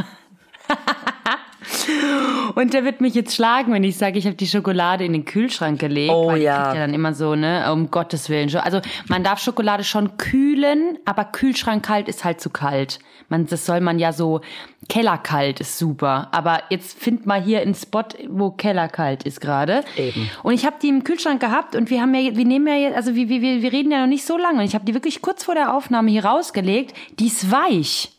[2.55, 5.25] Und der wird mich jetzt schlagen, wenn ich sage, ich habe die Schokolade in den
[5.25, 6.12] Kühlschrank gelegt.
[6.12, 6.75] Oh weil ja.
[6.75, 8.55] ja dann immer so, ne, um Gottes Willen.
[8.57, 12.98] Also man darf Schokolade schon kühlen, aber Kühlschrank kalt ist halt zu kalt.
[13.29, 14.42] Man, das soll man ja so,
[14.88, 16.29] Kellerkalt ist super.
[16.33, 19.85] Aber jetzt find mal hier einen Spot, wo Kellerkalt ist gerade.
[19.96, 20.29] Eben.
[20.42, 22.96] Und ich habe die im Kühlschrank gehabt und wir haben ja, wir nehmen ja jetzt,
[22.96, 24.61] also wir, wir, wir reden ja noch nicht so lange.
[24.61, 26.94] Und ich habe die wirklich kurz vor der Aufnahme hier rausgelegt.
[27.18, 28.12] Die ist weich.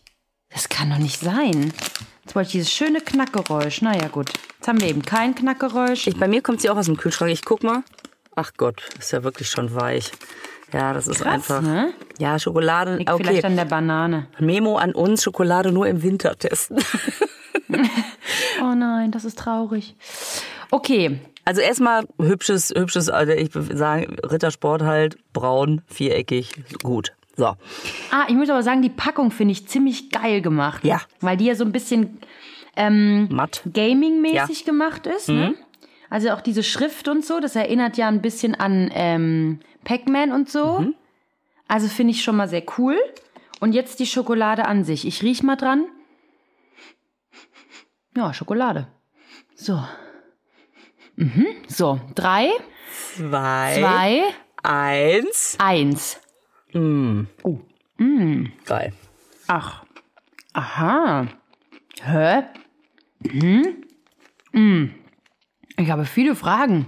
[0.50, 1.74] Das kann doch nicht sein.
[2.34, 3.84] Jetzt wollte ich dieses schöne Knackgeräusch.
[3.84, 4.32] Naja, gut.
[4.58, 6.08] Jetzt haben wir eben kein Knackgeräusch.
[6.08, 7.32] Ich, bei mir kommt sie auch aus dem Kühlschrank.
[7.32, 7.84] Ich guck mal.
[8.36, 10.12] Ach Gott, ist ja wirklich schon weich.
[10.72, 11.62] Ja, das ist Krass, einfach.
[11.62, 11.94] ne?
[12.18, 12.96] Ja, Schokolade.
[12.96, 13.24] Liegt Okay.
[13.24, 14.26] vielleicht an der Banane.
[14.40, 16.80] Memo an uns, Schokolade nur im Winter testen.
[18.62, 19.96] Oh nein, das ist traurig.
[20.72, 21.20] Okay.
[21.46, 26.52] Also erstmal hübsches, hübsches, also ich würde sagen, Rittersport halt, braun, viereckig,
[26.84, 27.14] gut.
[27.36, 27.46] So.
[28.12, 30.84] Ah, ich muss aber sagen, die Packung finde ich ziemlich geil gemacht.
[30.84, 31.02] Ja.
[31.20, 32.20] Weil die ja so ein bisschen
[32.76, 33.62] ähm, Matt.
[33.72, 35.30] Gaming-mäßig gemacht ist.
[35.30, 35.36] Mhm.
[35.36, 35.56] Ne?
[36.10, 40.50] Also auch diese Schrift und so, das erinnert ja ein bisschen an ähm, Pac-Man und
[40.50, 40.80] so.
[40.80, 40.96] Mhm.
[41.68, 42.98] Also finde ich schon mal sehr cool.
[43.60, 45.08] Und jetzt die Schokolade an sich.
[45.08, 45.86] Ich riech mal dran.
[48.16, 48.88] Ja, Schokolade.
[49.56, 49.82] So.
[51.16, 51.48] Mhm.
[51.68, 52.50] So, drei,
[53.16, 54.24] Zwei, zwei,
[54.62, 55.56] eins.
[55.60, 56.20] eins.
[58.66, 58.94] Geil.
[59.48, 59.84] Ach.
[60.54, 61.28] Aha.
[62.02, 62.44] Hä?
[63.28, 63.84] Hm?
[64.52, 64.94] Hm.
[65.78, 66.88] Ich habe viele Fragen.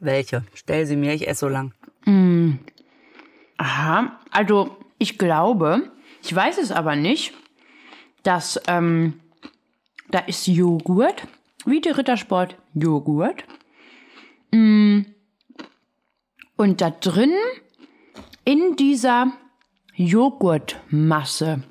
[0.00, 0.44] Welche?
[0.54, 1.72] Stell sie mir, ich esse so lang.
[3.62, 4.18] Aha.
[4.30, 5.92] Also, ich glaube,
[6.22, 7.32] ich weiß es aber nicht,
[8.22, 9.20] dass ähm,
[10.10, 11.26] da ist Joghurt,
[11.64, 13.44] wie der Rittersport Joghurt.
[14.50, 15.02] Mm.
[16.56, 17.32] Und da drin,
[18.44, 19.32] in dieser
[19.94, 21.62] Joghurtmasse,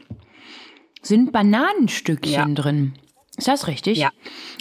[1.02, 2.46] sind Bananenstückchen Ja.
[2.54, 2.94] drin.
[3.38, 3.98] Ist das richtig?
[3.98, 4.12] Ja.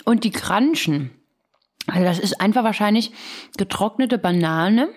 [0.04, 1.10] Und die Crunchen.
[1.86, 3.12] Also das ist einfach wahrscheinlich
[3.56, 4.88] getrocknete Banane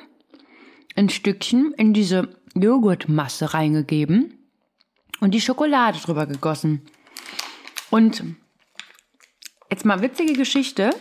[0.96, 4.48] ein Stückchen in diese Joghurtmasse reingegeben
[5.20, 6.82] und die Schokolade drüber gegossen.
[7.90, 8.24] Und
[9.70, 10.92] jetzt mal witzige Geschichte.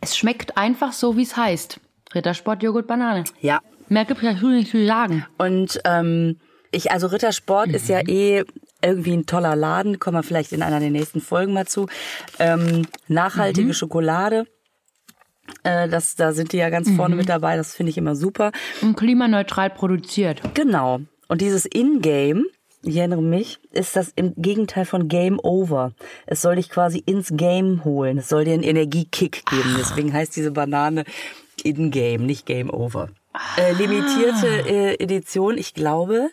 [0.00, 1.78] Es schmeckt einfach so, wie es heißt.
[2.14, 3.24] Rittersport Joghurt Banane.
[3.40, 3.60] Ja.
[3.90, 5.26] Mehr gibt es dazu nicht zu sagen.
[5.36, 6.38] Und ähm,
[6.70, 8.44] ich, also Rittersport ist ja eh
[8.82, 11.88] irgendwie ein toller Laden, kommen wir vielleicht in einer der nächsten Folgen mal zu.
[12.38, 14.46] Ähm, nachhaltige Schokolade.
[15.64, 18.52] Äh, das, da sind die ja ganz vorne mit dabei, das finde ich immer super.
[18.80, 20.40] Und klimaneutral produziert.
[20.54, 21.00] Genau.
[21.26, 22.46] Und dieses In-Game,
[22.82, 25.92] ich erinnere mich, ist das im Gegenteil von Game Over.
[26.26, 28.18] Es soll dich quasi ins Game holen.
[28.18, 29.74] Es soll dir einen Energiekick geben.
[29.76, 31.04] Deswegen heißt diese Banane
[31.64, 33.10] In-Game, nicht Game Over.
[33.56, 36.30] Äh, limitierte äh, Edition, ich glaube,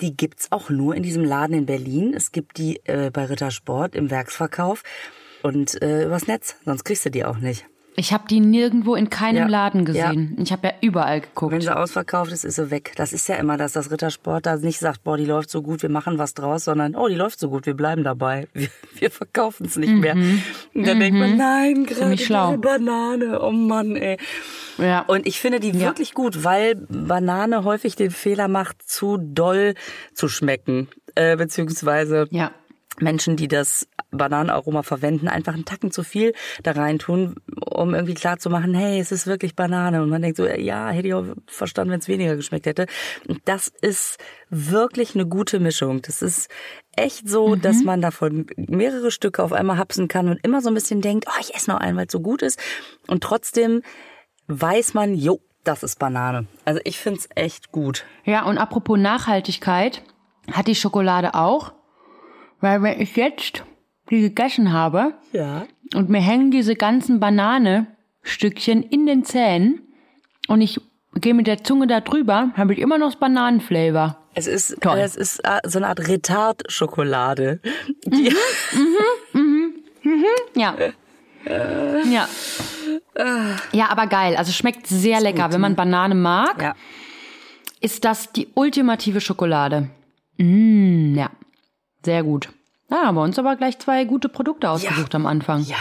[0.00, 2.12] die gibt's auch nur in diesem Laden in Berlin.
[2.14, 4.82] Es gibt die äh, bei Rittersport im Werksverkauf
[5.42, 6.56] und äh, übers Netz.
[6.64, 7.64] Sonst kriegst du die auch nicht.
[7.96, 9.46] Ich habe die nirgendwo in keinem Ja.
[9.48, 10.36] Laden gesehen.
[10.40, 11.50] Ich habe ja überall geguckt.
[11.52, 12.92] Wenn sie ausverkauft ist, ist sie weg.
[12.94, 15.82] Das ist ja immer, dass das Rittersport da nicht sagt, boah, die läuft so gut,
[15.82, 18.46] wir machen was draus, sondern, oh, die läuft so gut, wir bleiben dabei.
[18.54, 20.14] Wir, wir verkaufen es nicht mehr.
[20.14, 24.16] Und dann denkt man, nein, gerade eine Banane, oh Mann, ey.
[24.78, 25.00] Ja.
[25.02, 25.88] Und ich finde die Ja.
[25.88, 29.74] wirklich gut, weil Banane häufig den Fehler macht, zu doll
[30.14, 30.88] zu schmecken.
[31.14, 32.52] Äh, beziehungsweise ja.
[33.00, 38.14] Menschen, die das Bananenaroma verwenden, einfach einen Tacken zu viel da rein tun, um irgendwie
[38.14, 40.02] klar zu machen, hey, es ist wirklich Banane.
[40.02, 42.86] Und man denkt so, ja, hätte ich auch verstanden, wenn es weniger geschmeckt hätte.
[43.28, 46.00] Und das ist wirklich eine gute Mischung.
[46.02, 46.48] Das ist
[46.96, 50.74] echt so, dass man davon mehrere Stücke auf einmal hapsen kann und immer so ein
[50.74, 52.58] bisschen denkt, oh, ich esse noch einen, weil es so gut ist.
[53.06, 53.82] Und trotzdem
[54.48, 56.46] weiß man, jo, das ist Banane.
[56.64, 58.04] Also ich find's echt gut.
[58.24, 60.02] Ja, und apropos Nachhaltigkeit,
[60.52, 61.72] hat die Schokolade auch.
[62.60, 63.64] Weil wenn ich jetzt
[64.10, 65.66] die gegessen habe Ja.
[65.94, 69.82] und mir hängen diese ganzen Bananestückchen in den Zähnen
[70.48, 70.80] und ich
[71.14, 74.16] gehe mit der Zunge da drüber, habe ich immer noch das Bananenflavor.
[74.34, 74.98] Es ist, Toll.
[74.98, 77.60] es ist äh, so eine Art Retard-Schokolade.
[78.06, 78.32] Die,
[80.54, 80.74] Ja.
[82.10, 82.28] Ja.
[83.72, 84.36] Ja, aber geil.
[84.36, 85.52] Also schmeckt sehr lecker.
[85.52, 86.74] Wenn man Banane mag, ja.
[87.80, 89.90] ist das die ultimative Schokolade.
[90.36, 91.30] Mm, ja.
[92.04, 92.48] Sehr gut.
[92.90, 95.62] Ja, haben wir uns aber gleich zwei gute Produkte ausgesucht am Anfang.
[95.64, 95.76] Ja,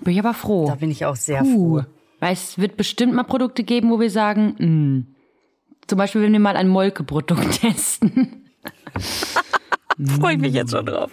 [0.00, 0.66] Bin ich aber froh.
[0.68, 1.80] da bin ich auch sehr Puh.
[1.80, 1.86] froh.
[2.20, 5.14] Weil es wird bestimmt mal Produkte geben, wo wir sagen, mm.
[5.86, 8.50] zum Beispiel, wenn wir mal ein Molke-Produkt testen.
[10.20, 11.10] Freue ich mich jetzt schon drauf.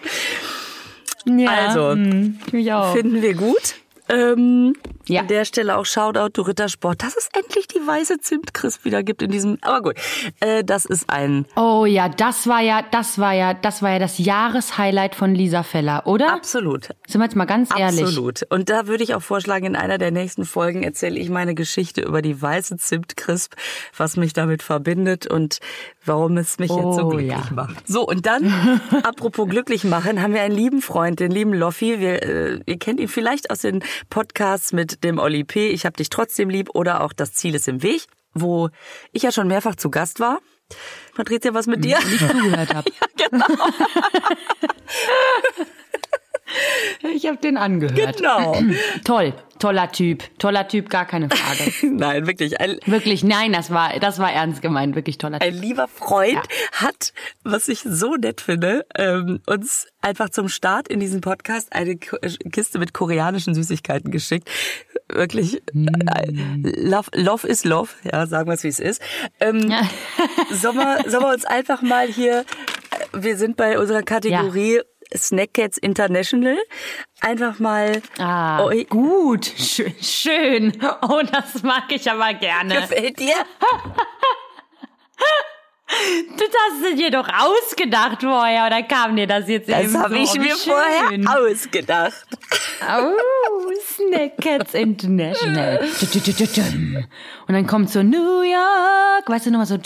[1.25, 2.93] Ja, Also, mm, ich auch.
[2.93, 3.75] Finden wir gut.
[4.09, 4.75] Ähm,
[5.07, 5.21] Ja.
[5.21, 9.21] An der Stelle auch Shoutout to Rittersport, dass es endlich die weiße Zimtcrisp wieder gibt
[9.21, 9.57] in diesem.
[9.61, 9.95] Aber gut,
[10.39, 13.99] äh, das ist ein Oh ja, das war ja, das war ja, das war ja
[13.99, 16.33] das Jahreshighlight von Lisa Feller, oder?
[16.33, 16.89] absolut.
[17.07, 18.03] Sind wir jetzt mal ganz ehrlich.
[18.03, 18.43] Absolut.
[18.49, 22.01] Und da würde ich auch vorschlagen, in einer der nächsten Folgen erzähle ich meine Geschichte
[22.01, 23.53] über die weiße Zimtcrisp,
[23.97, 25.59] was mich damit verbindet und
[26.05, 27.47] warum es mich jetzt so Oh, glücklich ja.
[27.53, 27.87] macht.
[27.87, 31.99] So, und dann, apropos glücklich machen, haben wir einen lieben Freund, den lieben Loffi.
[31.99, 35.69] Wir, äh, ihr kennt ihn vielleicht aus den Podcasts mit dem Oli P.
[35.69, 38.69] Ich hab dich trotzdem lieb oder auch Das Ziel ist im Weg, wo
[39.11, 40.39] ich ja schon mehrfach zu Gast war.
[41.15, 41.97] Patricia, was mit dir?
[41.99, 42.89] Ich zugehört habe.
[47.15, 48.17] Ich habe den angehört.
[48.17, 48.59] Genau.
[49.03, 51.71] Toll, toller Typ, toller Typ, gar keine Frage.
[51.95, 52.59] Nein, wirklich.
[52.59, 55.47] Ein, Wirklich, nein, das war, das war ernst gemeint, wirklich toller Typ.
[55.53, 56.39] Ein lieber Freund
[56.73, 57.13] hat,
[57.43, 62.17] was ich so nett finde, ähm, uns einfach zum Start in diesem Podcast eine K-
[62.51, 64.49] Kiste mit koreanischen Süßigkeiten geschickt.
[65.09, 66.31] Wirklich, äh,
[66.63, 69.01] love, love is love, ja, sagen wir es wie es ist.
[69.39, 69.71] Ähm,
[70.51, 72.43] sollen, wir, sollen wir uns einfach mal hier, äh,
[73.13, 74.85] wir sind bei unserer Kategorie Snack
[75.53, 76.57] Cats International,
[77.21, 80.73] einfach mal Ah, eu- gut, schön, schön.
[81.01, 82.81] Oh, das mag ich aber gerne.
[82.81, 83.35] Gefällt dir?
[86.37, 90.15] Du hast es dir doch ausgedacht vorher, oder kam dir das jetzt eben Das habe
[90.15, 90.21] so?
[90.23, 90.73] ich mir schön.
[90.73, 92.25] vorher ausgedacht.
[92.81, 95.87] Oh, Snack Cats International.
[97.47, 99.77] Und dann kommt so New York, weißt du nochmal so.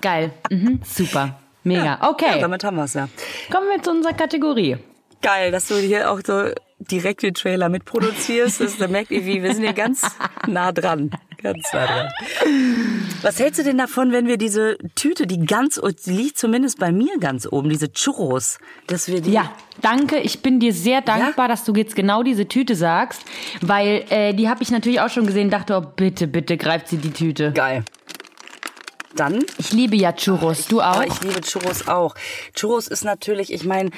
[0.00, 1.84] Geil, mhm, super, mega.
[1.84, 3.08] Ja, Okay, damit haben wir's ja.
[3.50, 4.76] kommen wir zu unserer Kategorie.
[5.22, 6.50] Geil, dass du hier auch so
[6.90, 8.60] direkt den Trailer mitproduzierst.
[8.60, 10.02] Das, da merkt ihr, wie wir sind hier ganz
[10.46, 11.10] nah dran.
[11.42, 12.08] Ganz nah dran.
[13.22, 16.92] Was hältst du denn davon, wenn wir diese Tüte, die ganz, die liegt zumindest bei
[16.92, 19.32] mir ganz oben, diese Churros, dass wir die...
[19.32, 20.18] Ja, danke.
[20.18, 23.22] Ich bin dir sehr dankbar, dass du jetzt genau diese Tüte sagst,
[23.60, 25.50] weil äh, die habe ich natürlich auch schon gesehen.
[25.50, 27.52] Dachte, oh bitte, bitte greift sie die Tüte.
[27.52, 27.84] Geil.
[29.16, 30.66] Dann Ich liebe ja Churros.
[30.68, 30.96] Du auch?
[30.96, 32.14] Aber ich liebe Churros auch.
[32.54, 33.90] Churros ist natürlich, ich meine,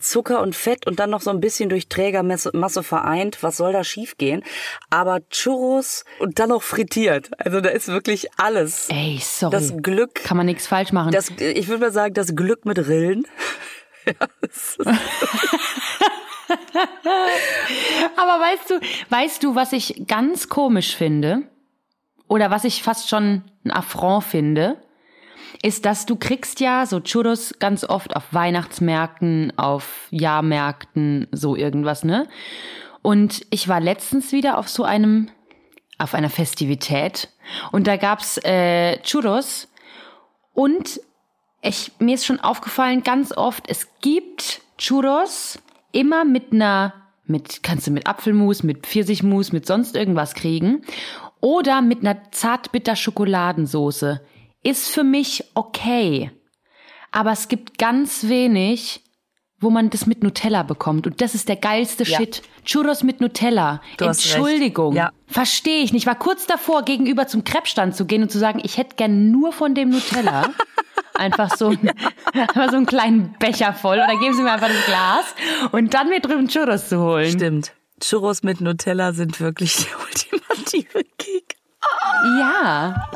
[0.00, 3.42] Zucker und Fett und dann noch so ein bisschen durch Trägermasse Masse vereint.
[3.42, 4.42] Was soll da schiefgehen?
[4.90, 7.30] Aber Churros und dann noch frittiert.
[7.38, 8.88] Also da ist wirklich alles.
[8.88, 9.52] Ey, sorry.
[9.52, 11.12] Das Glück, Kann man nichts falsch machen.
[11.12, 13.26] das, ich würde mal sagen, das Glück mit Rillen.
[14.04, 14.14] Ja,
[18.16, 18.80] Aber weißt du,
[19.10, 21.44] weißt du, was ich ganz komisch finde?
[22.32, 24.78] Oder was ich fast schon ein Affront finde?
[25.62, 32.04] Ist, dass du kriegst ja so Churros ganz oft auf Weihnachtsmärkten, auf Jahrmärkten, so irgendwas,
[32.04, 32.26] ne?
[33.02, 35.28] Und ich war letztens wieder auf so einem,
[35.98, 37.28] auf einer Festivität
[37.70, 39.68] und da gab's äh, Churros
[40.54, 41.02] und
[41.60, 45.58] ich, mir ist schon aufgefallen, ganz oft, es gibt Churros
[45.92, 46.94] immer mit einer,
[47.26, 50.82] mit, kannst du mit Apfelmus, mit Pfirsichmus, mit sonst irgendwas kriegen.
[51.42, 54.20] Oder mit einer zartbitter Schokoladensoße.
[54.62, 56.30] Ist für mich okay.
[57.10, 59.00] Aber es gibt ganz wenig,
[59.58, 61.06] wo man das mit Nutella bekommt.
[61.06, 62.16] Und das ist der geilste Ja.
[62.18, 62.42] Shit.
[62.64, 63.82] Churros mit Nutella.
[63.98, 64.04] Du.
[64.04, 64.94] Entschuldigung.
[64.94, 65.10] Ja.
[65.26, 66.02] Verstehe ich nicht.
[66.04, 69.30] Ich war kurz davor, gegenüber zum Crepe-Stand zu gehen und zu sagen, ich hätte gern
[69.32, 70.50] nur von dem Nutella.
[71.14, 71.90] Einfach so, ein-
[72.32, 73.96] einfach so einen kleinen Becher voll.
[73.98, 75.34] Oder geben Sie mir einfach das Glas.
[75.72, 77.30] Und dann mir drüben Churros zu holen.
[77.30, 77.72] Stimmt.
[78.02, 81.56] Churros mit Nutella sind wirklich der ultimative Kick.
[82.38, 83.10] Ja.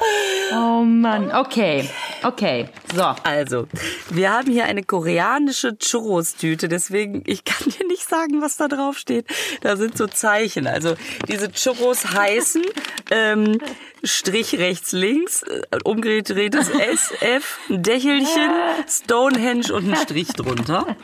[0.52, 1.30] Oh Mann.
[1.32, 1.88] Okay.
[2.22, 2.68] Okay.
[2.94, 3.14] So.
[3.22, 3.68] Also,
[4.10, 8.98] wir haben hier eine koreanische Churros-Tüte, deswegen, ich kann dir nicht sagen, was da drauf
[8.98, 9.26] steht.
[9.60, 10.66] Da sind so Zeichen.
[10.66, 10.94] Also,
[11.28, 12.64] diese Churros heißen,
[13.10, 13.58] ähm,
[14.02, 18.50] Strich rechts links, äh, umgedrehtes SF, ein Dächelchen,
[18.88, 20.96] Stonehenge und ein Strich drunter.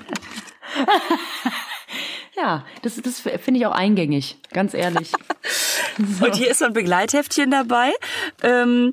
[2.36, 4.38] Ja, das, das finde ich auch eingängig.
[4.52, 5.12] Ganz ehrlich.
[6.20, 7.92] Und hier ist so ein Begleitheftchen dabei.
[8.42, 8.92] Ähm,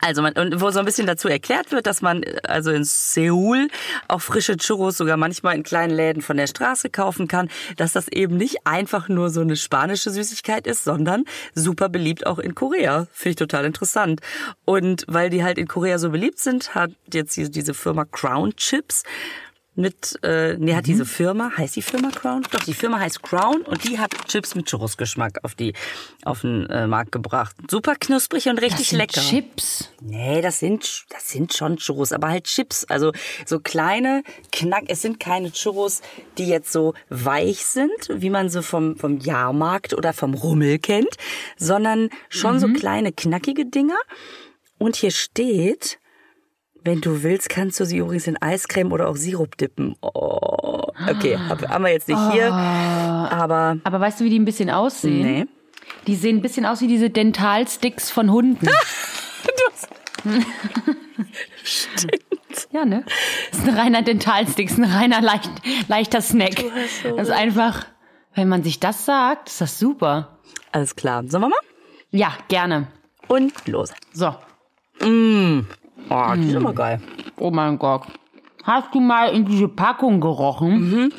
[0.00, 2.84] also man, und wo so ein bisschen dazu erklärt wird, dass man äh, also in
[2.84, 3.68] Seoul
[4.08, 8.08] auch frische Churros sogar manchmal in kleinen Läden von der Straße kaufen kann, dass das
[8.08, 13.06] eben nicht einfach nur so eine spanische Süßigkeit ist, sondern super beliebt auch in Korea.
[13.12, 14.20] Finde ich total interessant.
[14.64, 19.02] Und weil die halt in Korea so beliebt sind, hat jetzt diese Firma Crown Chips
[19.80, 22.42] mit, äh, nee, hat diese Firma, heißt die Firma Crown?
[22.50, 25.74] Doch, die Firma heißt Crown und die hat Chips mit Churros-Geschmack auf die,
[26.24, 27.56] auf den äh, Markt gebracht.
[27.70, 29.20] Super knusprig und richtig Das sind lecker.
[29.20, 29.90] Chips.
[30.00, 32.84] Nee, das sind, das sind schon Churros, aber halt Chips.
[32.84, 33.12] Also
[33.46, 34.84] so kleine Knack.
[34.88, 36.02] Es sind keine Churros,
[36.38, 41.16] die jetzt so weich sind, wie man sie vom, vom Jahrmarkt oder vom Rummel kennt,
[41.56, 43.98] sondern schon so kleine knackige Dinger.
[44.78, 45.98] Und hier steht
[46.82, 49.96] Wenn du willst, kannst du sie übrigens in Eiscreme oder auch Sirup dippen.
[50.00, 50.82] Oh.
[51.08, 52.52] Okay, hab, haben wir jetzt nicht hier.
[52.52, 55.22] Aber Aber weißt du, wie die ein bisschen aussehen?
[55.22, 55.46] nee.
[56.06, 58.68] Die sehen ein bisschen aus wie diese Dentalsticks von Hunden.
[62.72, 63.04] Ja, ne?
[63.50, 65.50] Das ist ein reiner Dentalstick, ist ein reiner leicht,
[65.88, 66.64] leichter Snack.
[67.04, 67.86] Das ist einfach,
[68.34, 70.38] wenn man sich das sagt, ist das super.
[70.72, 71.24] Alles klar.
[71.26, 71.58] Sollen wir mal?
[72.10, 72.88] Ja, gerne.
[73.28, 73.92] Und los.
[74.12, 74.34] So.
[76.08, 77.00] Oh, die ist immer geil.
[77.38, 78.02] Oh mein Gott.
[78.64, 81.12] Hast du mal in diese Packung gerochen?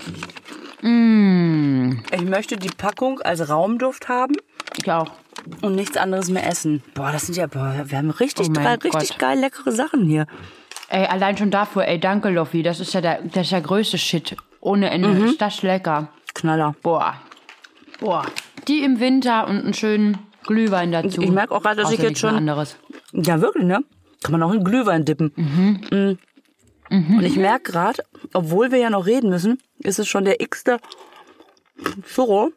[0.83, 4.35] Ich möchte die Packung als Raumduft haben
[4.77, 5.11] Ich auch.
[5.61, 6.81] und nichts anderes mehr essen.
[6.93, 9.19] Boah, das sind ja, boah, wir haben richtig, Oh drei, richtig Gott.
[9.19, 10.25] geil leckere Sachen hier.
[10.89, 12.63] Ey, allein schon dafür, ey, danke, Loffi.
[12.63, 14.35] Das ist ja der, das ist der größte Shit.
[14.59, 15.09] Ohne Ende.
[15.25, 16.09] Ist das lecker.
[16.33, 16.75] Knaller.
[16.83, 17.15] Boah.
[17.99, 18.25] Boah.
[18.67, 21.21] Die im Winter und einen schönen Glühwein dazu.
[21.21, 22.75] Ich merk auch gerade, dass Brauchst ich jetzt schon- anderes.
[23.13, 23.79] Ja, wirklich, ne?
[24.23, 25.31] Kann man auch in Glühwein dippen.
[25.89, 26.17] Mm.
[26.91, 28.03] Und ich merke gerade,
[28.33, 30.77] obwohl wir ja noch reden müssen, ist es schon der x-te
[32.05, 32.51] Churro.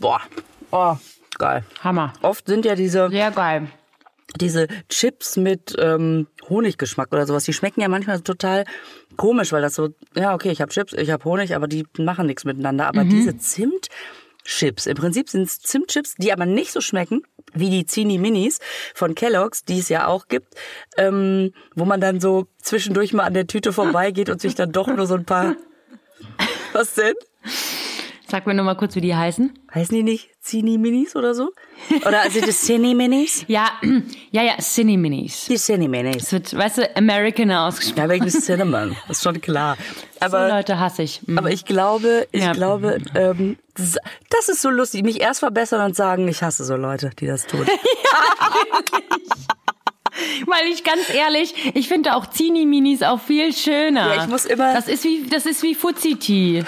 [0.00, 0.20] Boah.
[0.70, 0.96] Oh,
[1.38, 1.62] geil.
[1.82, 2.14] Hammer.
[2.22, 3.68] Oft sind ja diese, Sehr geil.
[4.40, 8.64] diese Chips mit ähm, Honiggeschmack oder sowas, die schmecken ja manchmal total
[9.16, 12.26] komisch, weil das so, ja, okay, ich habe Chips, ich habe Honig, aber die machen
[12.26, 12.88] nichts miteinander.
[12.88, 17.86] Aber diese Zimtchips, im Prinzip sind es Zimtchips, die aber nicht so schmecken wie die
[17.86, 18.58] Zini Minis
[18.94, 20.54] von Kellogg's, die es ja auch gibt,
[20.96, 24.88] ähm, wo man dann so zwischendurch mal an der Tüte vorbeigeht und sich dann doch
[24.88, 25.56] nur so ein paar...
[26.72, 27.14] Was denn?
[28.34, 29.56] Sag mir nur mal kurz, wie die heißen.
[29.72, 31.52] Heißen die nicht Zini Minis oder so?
[32.04, 33.44] Oder sind es Cini Minis?
[33.48, 33.68] Ja,
[34.32, 35.44] ja, ja, Cine Minis.
[35.48, 36.16] Die Cini Minis.
[36.24, 38.02] Es wird, weißt du, American ausgesprochen.
[38.02, 38.96] Ja, wegen des Cinnamon.
[39.06, 39.76] Das ist schon klar.
[40.18, 41.20] So Aber, Leute hasse ich.
[41.28, 41.38] Mhm.
[41.38, 42.54] aber ich glaube, ich Ja.
[42.54, 43.56] glaube, ähm,
[44.30, 45.04] das ist so lustig.
[45.04, 47.64] Mich erst verbessern und sagen, ich hasse so Leute, die das tun.
[50.46, 54.12] Weil ich ganz ehrlich, ich finde auch Zini Minis auch viel schöner.
[54.16, 56.64] Ja, ich muss immer- Das ist wie, das ist wie Fuzzy Tea.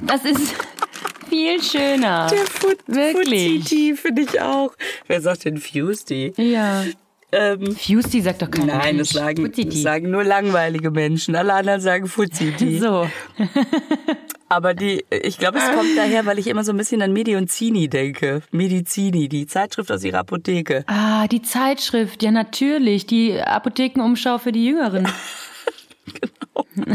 [0.00, 0.54] Das ist
[1.28, 2.30] viel schöner.
[2.86, 3.62] Wirklich.
[3.62, 4.72] Fuzzy finde ich auch.
[5.06, 6.32] Wer sagt denn Fusty?
[6.36, 6.84] Ja.
[7.32, 8.76] Ähm, Fusty sagt doch keiner.
[8.76, 9.10] nein, Mensch.
[9.12, 9.70] das sagen, Tea.
[9.70, 11.34] sagen nur langweilige Menschen.
[11.34, 12.78] Alle anderen sagen Fuzzi.
[12.78, 13.08] So.
[14.48, 17.88] Aber die, ich glaube, es kommt daher, weil ich immer so ein bisschen an Medionzini
[17.88, 18.42] denke.
[18.52, 20.84] Medizini, die Zeitschrift aus ihrer Apotheke.
[20.86, 25.08] Ah, die Zeitschrift, ja natürlich, die Apothekenumschau für die Jüngeren.
[26.06, 26.94] genau.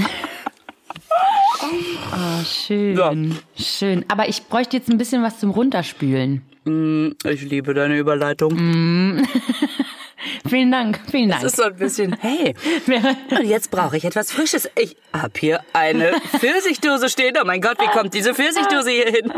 [2.13, 2.97] Oh, schön.
[2.97, 3.13] Ja.
[3.57, 4.05] Schön.
[4.07, 6.41] Aber ich bräuchte jetzt ein bisschen was zum Runterspülen.
[6.65, 8.53] Mm, ich liebe deine Überleitung.
[8.53, 9.25] Mm.
[10.47, 11.41] Vielen Dank, vielen Dank.
[11.41, 12.53] Das ist so ein bisschen, hey,
[13.31, 14.69] und jetzt brauche ich etwas Frisches.
[14.77, 17.35] Ich habe hier eine Pfirsichdose stehen.
[17.41, 19.33] Oh mein Gott, wie kommt diese Pfirsichdose hier hin?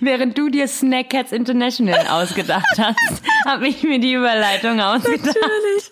[0.00, 5.26] Während du dir Snack Cats International ausgedacht hast, habe ich mir die Überleitung ausgedacht.
[5.26, 5.90] Natürlich.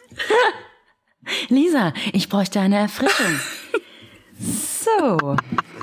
[1.49, 3.41] Lisa, ich bräuchte eine Erfrischung.
[4.39, 5.37] So,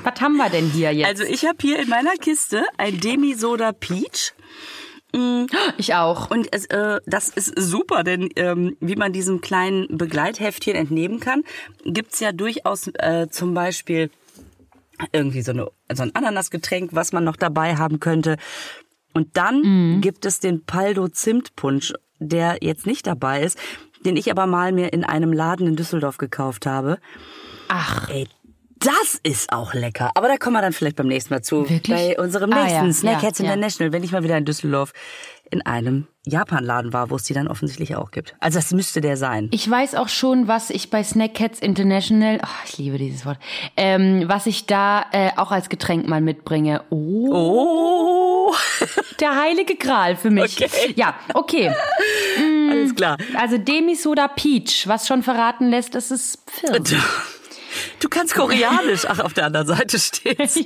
[0.04, 1.08] was haben wir denn hier jetzt?
[1.08, 4.34] Also ich habe hier in meiner Kiste ein Demi-Soda Peach.
[5.76, 6.30] ich auch.
[6.30, 11.42] Und es, äh, das ist super, denn ähm, wie man diesem kleinen Begleitheftchen entnehmen kann,
[11.84, 14.10] gibt's ja durchaus äh, zum Beispiel
[15.12, 18.36] irgendwie so, eine, so ein Ananasgetränk, was man noch dabei haben könnte.
[19.14, 23.58] Und dann gibt es den Paldo Zimtpunsch, der jetzt nicht dabei ist,
[24.04, 26.98] den ich aber mal mir in einem Laden in Düsseldorf gekauft habe.
[27.68, 28.28] Ach, Ey,
[28.84, 30.10] das ist auch lecker.
[30.14, 31.68] Aber da kommen wir dann vielleicht beim nächsten Mal zu.
[31.68, 31.96] Wirklich?
[31.96, 33.44] Bei unserem Ah, nächsten ja, Snack ja, Hats ja.
[33.46, 34.92] International, wenn ich mal wieder in Düsseldorf
[35.50, 38.34] in einem Japanladen war, wo es die dann offensichtlich auch gibt.
[38.40, 39.48] Also das müsste der sein.
[39.50, 43.38] ich weiß auch schon, was ich bei Snack Cats International, oh, ich liebe dieses Wort,
[43.76, 46.82] ähm, was ich da äh, auch als Getränk mal mitbringe.
[46.90, 47.28] Oh,
[48.44, 48.54] Oh,
[49.20, 50.62] der heilige Gral für mich.
[50.62, 50.92] Okay.
[50.96, 51.72] Ja, okay.
[52.70, 53.16] alles klar.
[53.36, 56.98] Also Demi-Soda Peach, was schon verraten lässt, dass es Pfirsich.
[58.02, 59.04] Du kannst Koreanisch.
[59.06, 60.56] Ach, auf der anderen Seite steht's.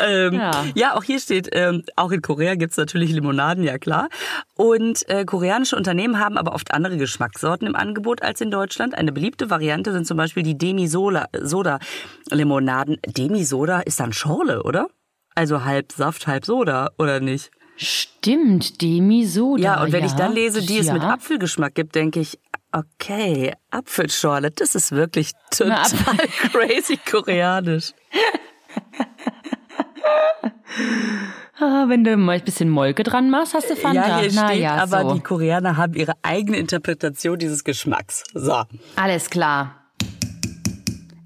[0.00, 0.64] ähm, ja.
[0.74, 0.96] Ja.
[0.96, 4.08] auch hier steht, ähm, auch in Korea gibt's natürlich Limonaden, ja klar.
[4.56, 8.98] Und äh, koreanische Unternehmen haben aber oft andere Geschmackssorten im Angebot als in Deutschland.
[8.98, 12.98] Eine beliebte Variante sind zum Beispiel die Demi-Soda-Limonaden.
[13.06, 14.88] Demi-Soda ist dann Schorle, oder?
[15.36, 17.52] Also halb Saft, halb Soda, oder nicht?
[17.76, 19.62] Stimmt, Demi-Soda.
[19.62, 20.92] Ja, und wenn ich dann lese, die es ja.
[20.92, 22.40] mit Apfelgeschmack gibt, denke ich,
[22.72, 26.16] okay, Apfelschorle, das ist wirklich total
[26.52, 27.92] crazy koreanisch.
[31.60, 34.08] Ah, wenn du mal ein bisschen Molke dran machst, hast du Fanta.
[34.08, 35.14] Ja, hier Na steht, ja, aber so.
[35.14, 38.24] die Koreaner haben ihre eigene Interpretation dieses Geschmacks.
[38.34, 38.64] So.
[38.96, 39.81] Alles klar.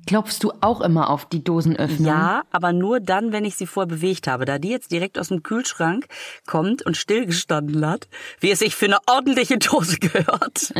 [0.07, 2.07] Klopfst du auch immer auf die Dosenöffnung?
[2.07, 4.44] Ja, aber nur dann, wenn ich sie vorher bewegt habe.
[4.44, 6.07] Da die jetzt direkt aus dem Kühlschrank
[6.46, 8.09] kommt und stillgestanden hat,
[8.40, 10.72] wie es sich für eine ordentliche Dose gehört.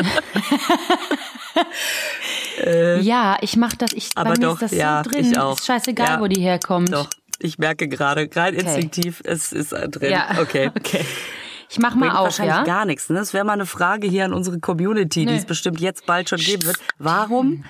[3.01, 5.31] Ja, ich mach das, ich, Aber bei mir doch, ist das ja, so drin.
[5.31, 5.57] ich auch.
[5.59, 6.21] Ist scheißegal, Ja.
[6.21, 6.93] wo die herkommt.
[6.93, 7.09] Doch,
[7.39, 10.13] ich merke gerade, rein instinktiv, es ist äh, drin.
[10.13, 10.71] Ja, Okay.
[10.77, 11.05] okay.
[11.69, 12.63] Ich mach mal Bringt auf, wahrscheinlich ja?
[12.63, 13.09] gar nichts.
[13.11, 13.19] Ne?
[13.19, 15.39] Das wäre mal eine Frage hier an unsere Community, die Nee.
[15.39, 16.79] es bestimmt jetzt bald schon geben wird.
[16.99, 17.65] Warum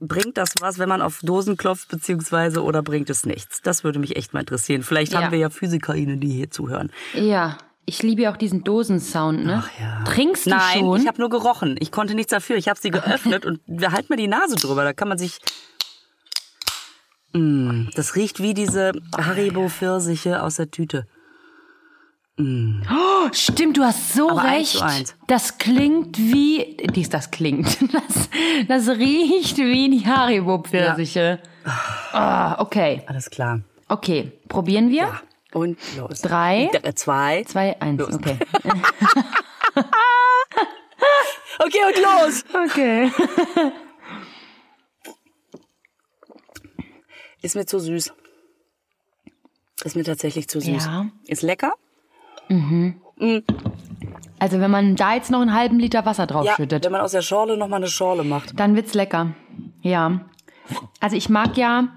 [0.00, 3.60] bringt das was, wenn man auf Dosen klopft, beziehungsweise oder bringt es nichts?
[3.62, 4.82] Das würde mich echt mal interessieren.
[4.82, 5.22] Vielleicht Ja.
[5.22, 6.90] haben wir ja PhysikerInnen, die hier zuhören.
[7.14, 7.58] Ja.
[7.88, 9.62] Ich liebe ja auch diesen Dosensound, ne?
[9.64, 10.02] Ach ja.
[10.04, 11.00] Trinkst du Nein, schon?
[11.00, 11.76] ich habe nur gerochen.
[11.78, 12.56] Ich konnte nichts dafür.
[12.56, 14.82] Ich habe sie geöffnet und wir halten mir die Nase drüber.
[14.82, 15.38] Da kann man sich.
[17.32, 21.06] Mm, das riecht wie diese Haribo Pfirsiche aus der Tüte.
[22.38, 24.78] Oh, stimmt, du hast so Aber eins recht.
[24.78, 25.14] zu eins.
[25.26, 27.78] Das klingt wie, dies, das klingt.
[27.92, 28.28] Das,
[28.86, 31.40] das riecht wie die Haribo-Pfirsiche.
[32.12, 33.02] Ah, okay.
[33.06, 33.60] Alles klar.
[33.88, 34.96] Okay, probieren wir?
[35.04, 35.20] Ja.
[35.52, 36.20] Und los.
[36.20, 36.70] Drei.
[36.74, 37.44] D- Zwei.
[37.44, 38.14] Zwei, eins, Los.
[38.14, 38.36] okay.
[41.58, 42.44] Okay, und los.
[42.66, 43.10] Okay.
[47.42, 48.12] Ist mir zu süß.
[49.84, 50.84] Ist mir tatsächlich zu süß.
[50.84, 51.06] Ja.
[51.26, 51.72] Ist lecker.
[54.38, 57.12] Also wenn man da jetzt noch einen halben Liter Wasser Ja, draufschüttet, wenn man aus
[57.12, 58.58] der Schorle noch mal eine Schorle macht.
[58.60, 59.32] dann wird's lecker.
[59.82, 60.20] Ja.
[61.00, 61.88] Also ich mag ja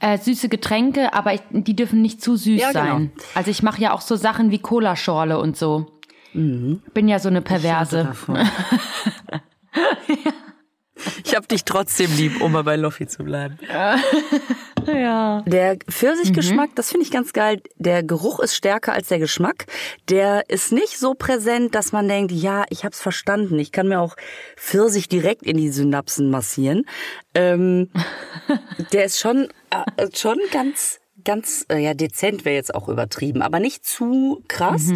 [0.00, 2.84] äh, süße Getränke, aber ich, die dürfen nicht zu süß Ja, genau.
[2.84, 3.10] sein.
[3.34, 5.86] Also ich mache ja auch so Sachen wie Cola-Schorle und so.
[6.34, 6.82] Mhm.
[6.94, 8.04] Bin ja so eine Perverse.
[8.04, 8.38] Davon.
[11.36, 13.58] Ich hab dich trotzdem lieb, um mal bei Loffi zu bleiben.
[13.68, 14.00] Ja.
[15.46, 17.60] Der Pfirsichgeschmack, das finde ich ganz geil.
[17.76, 19.66] Der Geruch ist stärker als der Geschmack.
[20.08, 23.58] Der ist nicht so präsent, dass man denkt, ja, ich hab's verstanden.
[23.58, 24.16] Ich kann mir auch
[24.56, 26.86] Pfirsich direkt in die Synapsen massieren.
[27.34, 27.90] Ähm,
[28.94, 29.48] der ist schon,
[29.98, 34.90] äh, schon ganz, ganz, äh, ja, dezent wäre jetzt auch übertrieben, aber nicht zu krass.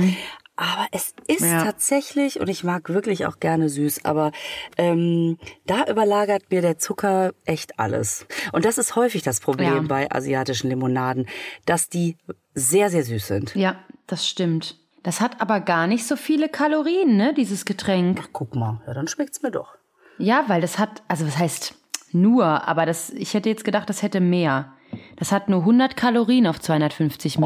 [0.63, 1.65] Aber es ist Ja.
[1.65, 4.31] tatsächlich, und ich mag wirklich auch gerne süß, aber
[4.77, 8.27] ähm, da überlagert mir der Zucker echt alles.
[8.53, 9.81] Und das ist häufig das Problem Ja.
[9.81, 11.27] bei asiatischen Limonaden,
[11.65, 12.19] dass die
[12.55, 13.55] sehr, sehr süß sind.
[13.55, 14.77] Ja, das stimmt.
[15.03, 18.29] Das hat aber gar nicht so viele Kalorien, ne, dieses Getränk.
[18.35, 19.77] Guck mal, ja, dann schmeckt's mir doch.
[20.19, 21.75] Ja, weil das hat, also was heißt
[22.13, 24.75] nur, aber das, ich hätte jetzt gedacht, das hätte mehr.
[25.17, 27.41] Das hat nur 100 Kalorien auf 250 Oh.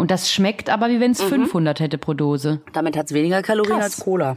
[0.00, 1.16] Und das schmeckt aber, wie wenn Mhm.
[1.18, 2.62] es 500 hätte pro Dose.
[2.72, 3.84] Damit hat's weniger Kalorien Krass.
[3.84, 4.36] als Cola.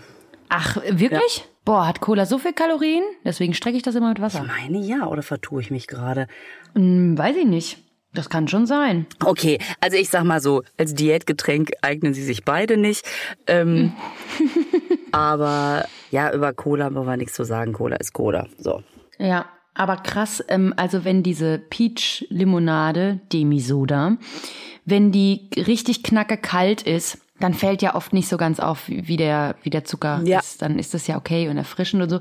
[0.50, 1.46] Ach, wirklich?
[1.66, 3.04] Boah, hat Cola so viel Kalorien?
[3.24, 4.44] Deswegen strecke ich das immer mit Wasser.
[4.44, 6.28] Meine ja, oder vertue ich mich gerade?
[6.76, 7.78] Hm, weiß ich nicht.
[8.14, 9.08] Das kann schon sein.
[9.24, 13.08] Okay, also ich sag mal so, als Diätgetränk eignen sie sich beide nicht.
[13.48, 13.94] Ähm,
[15.12, 17.74] aber ja, über Cola wollen wir nichts zu sagen.
[17.74, 18.48] Cola ist Cola.
[18.58, 18.84] So.
[19.18, 24.18] Ja, aber krass, ähm, also wenn diese Peach-Limonade, Demi-Soda,
[24.86, 29.18] wenn die richtig knacke kalt ist, dann fällt ja oft nicht so ganz auf, wie
[29.18, 30.40] der, wie der Zucker Ja.
[30.40, 30.62] ist.
[30.62, 32.20] Dann ist das ja okay und erfrischend und so.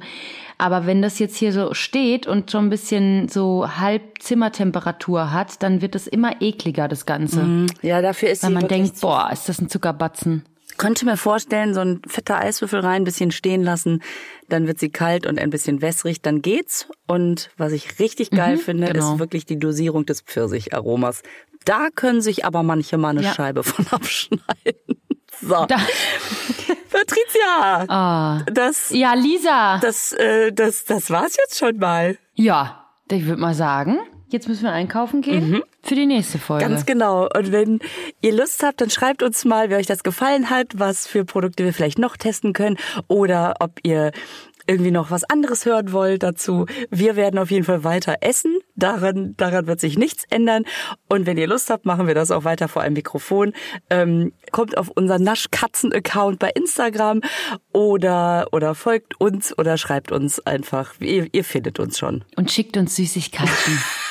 [0.58, 5.62] Aber wenn das jetzt hier so steht und schon ein bisschen so halb Zimmertemperatur hat,
[5.62, 7.66] dann wird es immer ekliger, das Ganze.
[7.82, 10.44] Ja, dafür ist Weil man denkt, boah, ist das ein Zuckerbatzen.
[10.78, 14.02] Könnte mir vorstellen, so ein fetter Eiswürfel rein, ein bisschen stehen lassen,
[14.48, 16.86] dann wird sie kalt und ein bisschen wässrig, dann geht's.
[17.06, 19.14] Und was ich richtig geil finde, genau.
[19.14, 21.22] ist wirklich die Dosierung des Pfirsicharomas.
[21.64, 23.34] Da können sich aber manche mal eine Ja.
[23.34, 24.42] Scheibe von abschneiden.
[25.40, 25.66] So.
[25.66, 25.76] Da,
[26.90, 28.42] Patricia, ah.
[28.52, 29.78] das, Ja, Lisa.
[29.78, 32.18] das, äh, das, das war's jetzt schon mal.
[32.34, 33.98] Ja, ich würde mal sagen,
[34.28, 36.64] jetzt müssen wir einkaufen gehen für die nächste Folge.
[36.64, 37.28] Ganz genau.
[37.36, 37.80] Und wenn
[38.20, 41.64] ihr Lust habt, dann schreibt uns mal, wie euch das gefallen hat, was für Produkte
[41.64, 42.76] wir vielleicht noch testen können
[43.08, 44.12] oder ob ihr
[44.66, 46.66] irgendwie noch was anderes hören wollt dazu.
[46.90, 48.58] Wir werden auf jeden Fall weiter essen.
[48.76, 50.64] Daran, daran wird sich nichts ändern.
[51.08, 53.52] Und wenn ihr Lust habt, machen wir das auch weiter vor einem Mikrofon.
[53.90, 57.20] Ähm, kommt auf unseren Naschkatzen-Account bei Instagram
[57.72, 60.94] oder, oder folgt uns oder schreibt uns einfach.
[61.00, 62.24] Ihr, ihr findet uns schon.
[62.36, 63.82] Und schickt uns Süßigkeiten.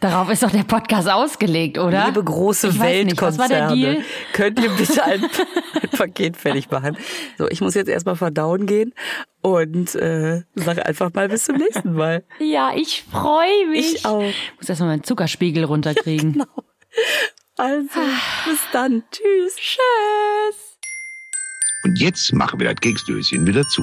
[0.00, 2.06] Darauf ist doch der Podcast ausgelegt, oder?
[2.06, 4.04] Liebe große ich weiß nicht, was war der Weltkonzerne, Deal?
[4.32, 6.96] könnt ihr bitte ein, ein Paket fertig machen?
[7.38, 8.94] So, ich muss jetzt erstmal verdauen gehen
[9.40, 12.24] und äh, sage einfach mal bis zum nächsten Mal.
[12.38, 13.96] Ja, ich freue mich.
[13.96, 14.22] Ich auch.
[14.58, 16.42] Muss erstmal meinen Zuckerspiegel runterkriegen.
[17.58, 18.00] Also,
[18.46, 19.02] bis dann.
[19.12, 19.56] Tschüss.
[19.56, 20.78] Tschüss.
[21.84, 23.82] Und jetzt machen wir das Keksdöschen wieder zu.